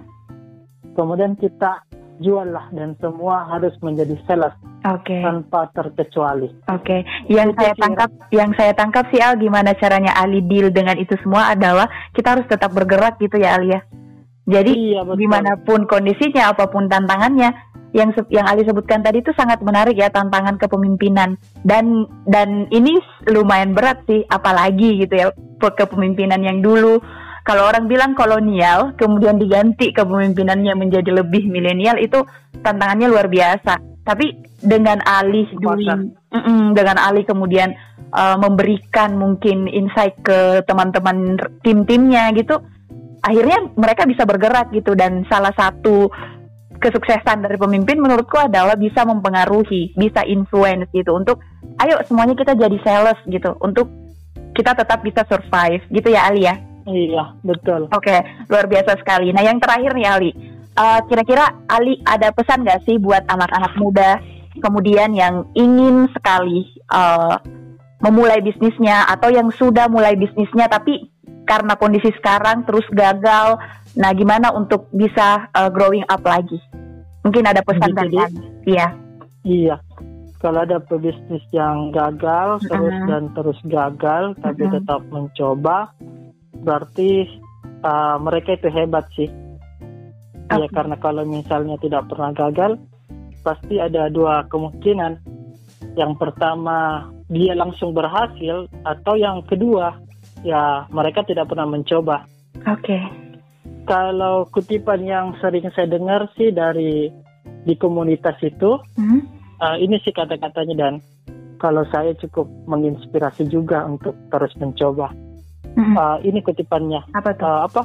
[0.94, 1.82] Kemudian kita
[2.22, 4.54] jual lah dan semua harus menjadi sales
[4.86, 5.18] Oke.
[5.24, 6.52] tanpa terkecuali.
[6.70, 7.02] Oke,
[7.32, 11.18] yang Itu saya tangkap, yang saya tangkap sih Al, gimana caranya Ali deal dengan itu
[11.26, 13.82] semua adalah kita harus tetap bergerak gitu ya Ali ya.
[14.44, 15.24] Jadi Iya betul.
[15.24, 20.10] gimana pun kondisinya, apa pun tantangannya, yang yang Ali sebutkan tadi itu sangat menarik ya
[20.10, 22.98] tantangan kepemimpinan dan dan ini
[23.30, 25.28] lumayan berat sih, apalagi gitu ya
[25.62, 27.00] pe- kepemimpinan yang dulu.
[27.44, 32.24] Kalau orang bilang kolonial, kemudian diganti kepemimpinannya menjadi lebih milenial itu
[32.64, 33.84] tantangannya luar biasa.
[34.04, 34.32] Tapi
[34.64, 37.76] dengan alih doing, Mm-mm, dengan alih kemudian
[38.16, 42.64] uh, memberikan mungkin insight ke teman-teman tim-timnya gitu,
[43.20, 46.08] akhirnya mereka bisa bergerak gitu dan salah satu
[46.84, 51.40] kesuksesan dari pemimpin menurutku adalah bisa mempengaruhi, bisa influence gitu untuk
[51.80, 53.88] ayo semuanya kita jadi sales gitu untuk
[54.52, 56.60] kita tetap bisa survive gitu ya Ali ya.
[56.84, 57.88] Iya, betul.
[57.96, 58.20] Oke, okay,
[58.52, 59.32] luar biasa sekali.
[59.32, 60.32] Nah, yang terakhir nih Ali,
[60.76, 64.20] uh, kira-kira Ali ada pesan gak sih buat anak-anak muda
[64.60, 67.40] kemudian yang ingin sekali uh,
[68.04, 71.10] memulai bisnisnya atau yang sudah mulai bisnisnya tapi
[71.48, 73.58] karena kondisi sekarang terus gagal.
[73.94, 76.58] Nah, gimana untuk bisa uh, growing up lagi?
[77.24, 78.18] Mungkin ada pesan dari
[78.66, 78.88] Iya.
[79.46, 79.76] Iya.
[80.42, 83.08] Kalau ada pebisnis yang gagal terus uh -huh.
[83.08, 84.76] dan terus gagal tapi uh -huh.
[84.76, 85.78] tetap mencoba,
[86.60, 87.40] berarti
[87.86, 89.32] uh, mereka itu hebat sih.
[90.52, 90.60] Okay.
[90.60, 92.76] Ya karena kalau misalnya tidak pernah gagal,
[93.40, 95.24] pasti ada dua kemungkinan.
[95.96, 99.96] Yang pertama dia langsung berhasil atau yang kedua
[100.44, 102.28] ya mereka tidak pernah mencoba.
[102.68, 102.84] Oke.
[102.84, 103.23] Okay.
[103.84, 107.12] Kalau kutipan yang sering saya dengar sih dari
[107.68, 109.22] di komunitas itu, hmm?
[109.60, 110.94] uh, ini sih kata-katanya dan
[111.60, 115.12] kalau saya cukup menginspirasi juga untuk terus mencoba.
[115.74, 115.96] Hmm.
[115.96, 117.04] Uh, ini kutipannya.
[117.16, 117.48] Apa tuh?
[117.48, 117.82] Uh, apa?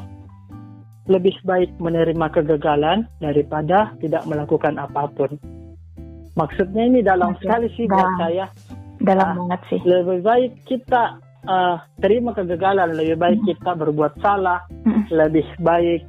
[1.09, 5.35] Lebih baik menerima kegagalan daripada tidak melakukan apa pun.
[6.37, 7.49] Maksudnya ini dalam okay.
[7.49, 8.47] sekali sih buat saya.
[9.03, 9.81] Dalam uh, banget sih.
[9.83, 11.17] Lebih baik kita
[11.49, 14.69] uh, terima kegagalan, lebih baik kita berbuat salah,
[15.09, 16.05] lebih baik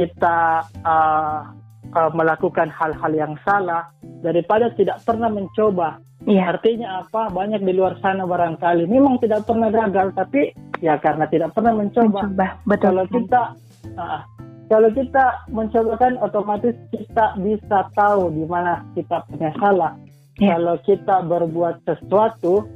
[0.00, 1.52] kita uh,
[1.92, 3.92] uh, melakukan hal-hal yang salah
[4.24, 6.00] daripada tidak pernah mencoba.
[6.28, 6.56] Yeah.
[6.56, 7.32] Artinya apa?
[7.32, 10.52] Banyak di luar sana barangkali memang tidak pernah gagal, tapi
[10.84, 12.28] ya karena tidak pernah mencoba.
[12.28, 12.46] mencoba.
[12.68, 12.84] Betul.
[12.84, 13.40] Kalau kita
[13.96, 14.20] uh,
[14.68, 19.92] kalau kita mencoba kan otomatis kita bisa tahu di mana kita punya salah.
[20.36, 20.56] Yeah.
[20.56, 22.68] Kalau kita berbuat sesuatu,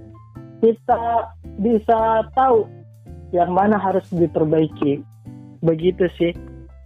[0.65, 1.29] kita
[1.61, 2.65] bisa tahu
[3.37, 5.05] yang mana harus diperbaiki.
[5.61, 6.33] Begitu sih.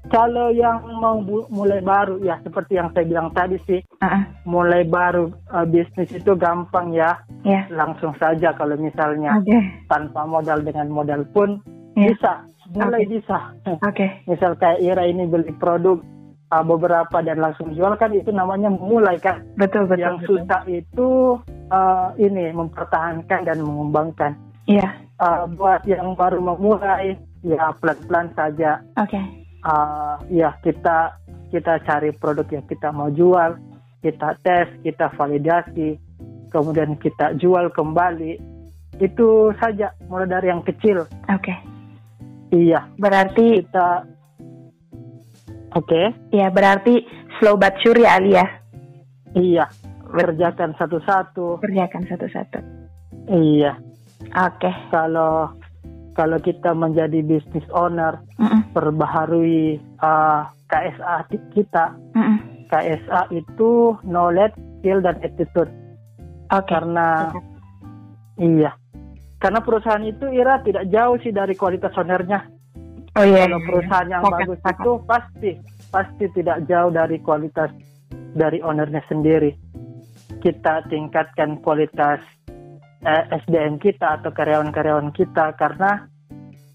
[0.09, 1.21] Kalau yang mau
[1.53, 4.49] mulai baru ya seperti yang saya bilang tadi sih, uh-uh.
[4.49, 7.69] mulai baru uh, bisnis itu gampang ya, yeah.
[7.69, 9.85] langsung saja kalau misalnya okay.
[9.85, 11.61] tanpa modal dengan modal pun
[11.93, 12.09] yeah.
[12.09, 12.33] bisa,
[12.73, 13.13] mulai okay.
[13.21, 13.39] bisa.
[13.93, 14.09] Okay.
[14.25, 16.01] Misal kayak Ira ini beli produk
[16.57, 19.45] uh, beberapa dan langsung jual kan itu namanya mulai kan.
[19.61, 20.01] Betul betul.
[20.01, 20.29] Yang betul.
[20.41, 21.09] susah itu
[21.71, 24.33] uh, ini mempertahankan dan mengembangkan.
[24.69, 25.01] Iya.
[25.19, 28.85] Uh, buat yang baru memulai ya pelan-pelan saja.
[29.01, 29.17] Oke.
[29.17, 29.25] Okay.
[29.67, 31.19] Uh, ya kita
[31.51, 33.59] kita cari produk yang kita mau jual,
[34.05, 35.99] kita tes, kita validasi,
[36.55, 38.39] kemudian kita jual kembali.
[38.99, 41.07] Itu saja mulai dari yang kecil.
[41.31, 41.55] Oke.
[41.55, 41.59] Okay.
[42.49, 42.89] Iya.
[42.97, 44.07] Berarti kita
[45.77, 45.93] Oke.
[45.93, 46.07] Okay.
[46.33, 47.05] Iya, berarti
[47.37, 48.47] slow but sure ya Ali ya.
[49.37, 49.67] Iya.
[50.09, 51.61] Kerjakan satu-satu.
[51.61, 52.59] Kerjakan satu-satu.
[53.29, 53.77] Iya.
[54.33, 54.67] Oke.
[54.67, 54.75] Okay.
[54.89, 55.53] Kalau
[56.19, 58.61] kalau kita menjadi business owner, mm -mm.
[58.75, 61.95] perbaharui uh, KSA kita.
[62.17, 62.39] Mm -mm.
[62.69, 65.71] KSA itu knowledge, skill dan attitude.
[66.49, 66.67] Okay.
[66.69, 67.43] Karena okay.
[68.45, 68.73] iya.
[69.39, 72.43] Karena perusahaan itu Ira tidak jauh sih dari kualitas ownernya.
[73.15, 73.47] Oh iya.
[73.47, 73.67] Kalau iya.
[73.71, 75.51] perusahaan yang Fokus, bagus itu pasti
[75.89, 77.71] pasti tidak jauh dari kualitas
[78.35, 79.55] dari ownernya sendiri.
[80.39, 82.21] Kita tingkatkan kualitas
[83.03, 86.07] eh, SDM kita atau karyawan-karyawan kita karena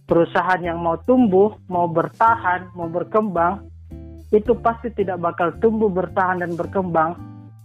[0.09, 3.69] perusahaan yang mau tumbuh, mau bertahan, mau berkembang
[4.33, 7.13] itu pasti tidak bakal tumbuh, bertahan dan berkembang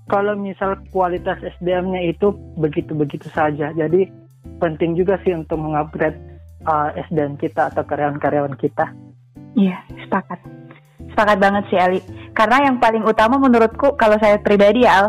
[0.09, 3.72] kalau misal kualitas SDM-nya itu begitu-begitu saja.
[3.72, 4.09] Jadi
[4.61, 6.16] penting juga sih untuk mengupgrade
[6.64, 8.93] uh, SDM kita atau karyawan-karyawan kita.
[9.57, 10.41] Iya, sepakat.
[11.12, 12.01] Sepakat banget sih Ali.
[12.36, 15.07] Karena yang paling utama menurutku kalau saya pribadi ya Al,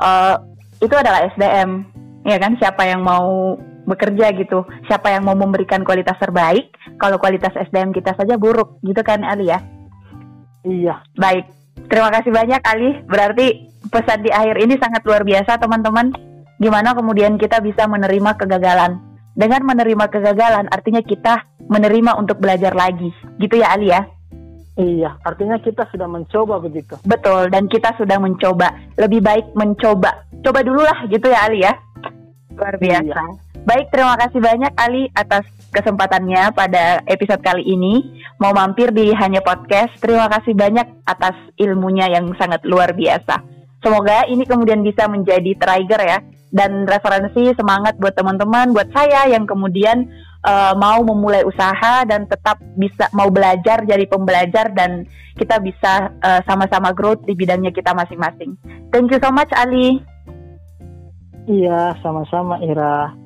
[0.00, 0.40] uh,
[0.80, 1.84] itu adalah SDM
[2.24, 2.56] ya kan?
[2.56, 4.64] Siapa yang mau bekerja gitu.
[4.88, 8.80] Siapa yang mau memberikan kualitas terbaik kalau kualitas SDM kita saja buruk.
[8.80, 9.60] Gitu kan Ali ya?
[10.64, 11.04] Iya.
[11.16, 11.48] Baik.
[11.88, 12.90] Terima kasih banyak Ali.
[13.04, 16.12] Berarti pesan di akhir ini sangat luar biasa teman-teman.
[16.60, 19.00] Gimana kemudian kita bisa menerima kegagalan?
[19.32, 23.08] Dengan menerima kegagalan artinya kita menerima untuk belajar lagi.
[23.40, 24.04] Gitu ya Ali ya
[24.80, 26.96] Iya, artinya kita sudah mencoba begitu.
[27.04, 28.72] Betul, dan kita sudah mencoba.
[28.96, 30.24] Lebih baik mencoba.
[30.40, 31.76] Coba dulu lah gitu ya Ali ya.
[32.56, 33.04] Luar biasa.
[33.04, 33.48] Iya.
[33.60, 38.24] Baik, terima kasih banyak Ali atas kesempatannya pada episode kali ini.
[38.40, 40.00] Mau mampir di Hanya Podcast.
[40.00, 43.49] Terima kasih banyak atas ilmunya yang sangat luar biasa.
[43.80, 46.18] Semoga ini kemudian bisa menjadi trigger ya
[46.52, 50.04] dan referensi semangat buat teman-teman, buat saya yang kemudian
[50.44, 55.08] uh, mau memulai usaha dan tetap bisa mau belajar jadi pembelajar dan
[55.38, 58.58] kita bisa uh, sama-sama growth di bidangnya kita masing-masing.
[58.92, 60.04] Thank you so much Ali.
[61.48, 63.16] Iya, sama-sama Ira.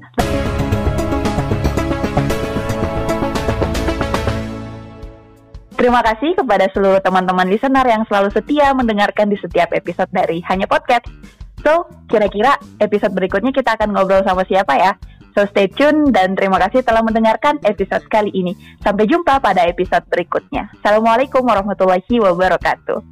[5.85, 10.64] Terima kasih kepada seluruh teman-teman listener yang selalu setia mendengarkan di setiap episode dari Hanya
[10.64, 11.05] Podcast.
[11.61, 14.97] So, kira-kira episode berikutnya kita akan ngobrol sama siapa ya?
[15.37, 18.57] So stay tune dan terima kasih telah mendengarkan episode kali ini.
[18.80, 20.72] Sampai jumpa pada episode berikutnya.
[20.80, 23.05] Assalamualaikum warahmatullahi wabarakatuh.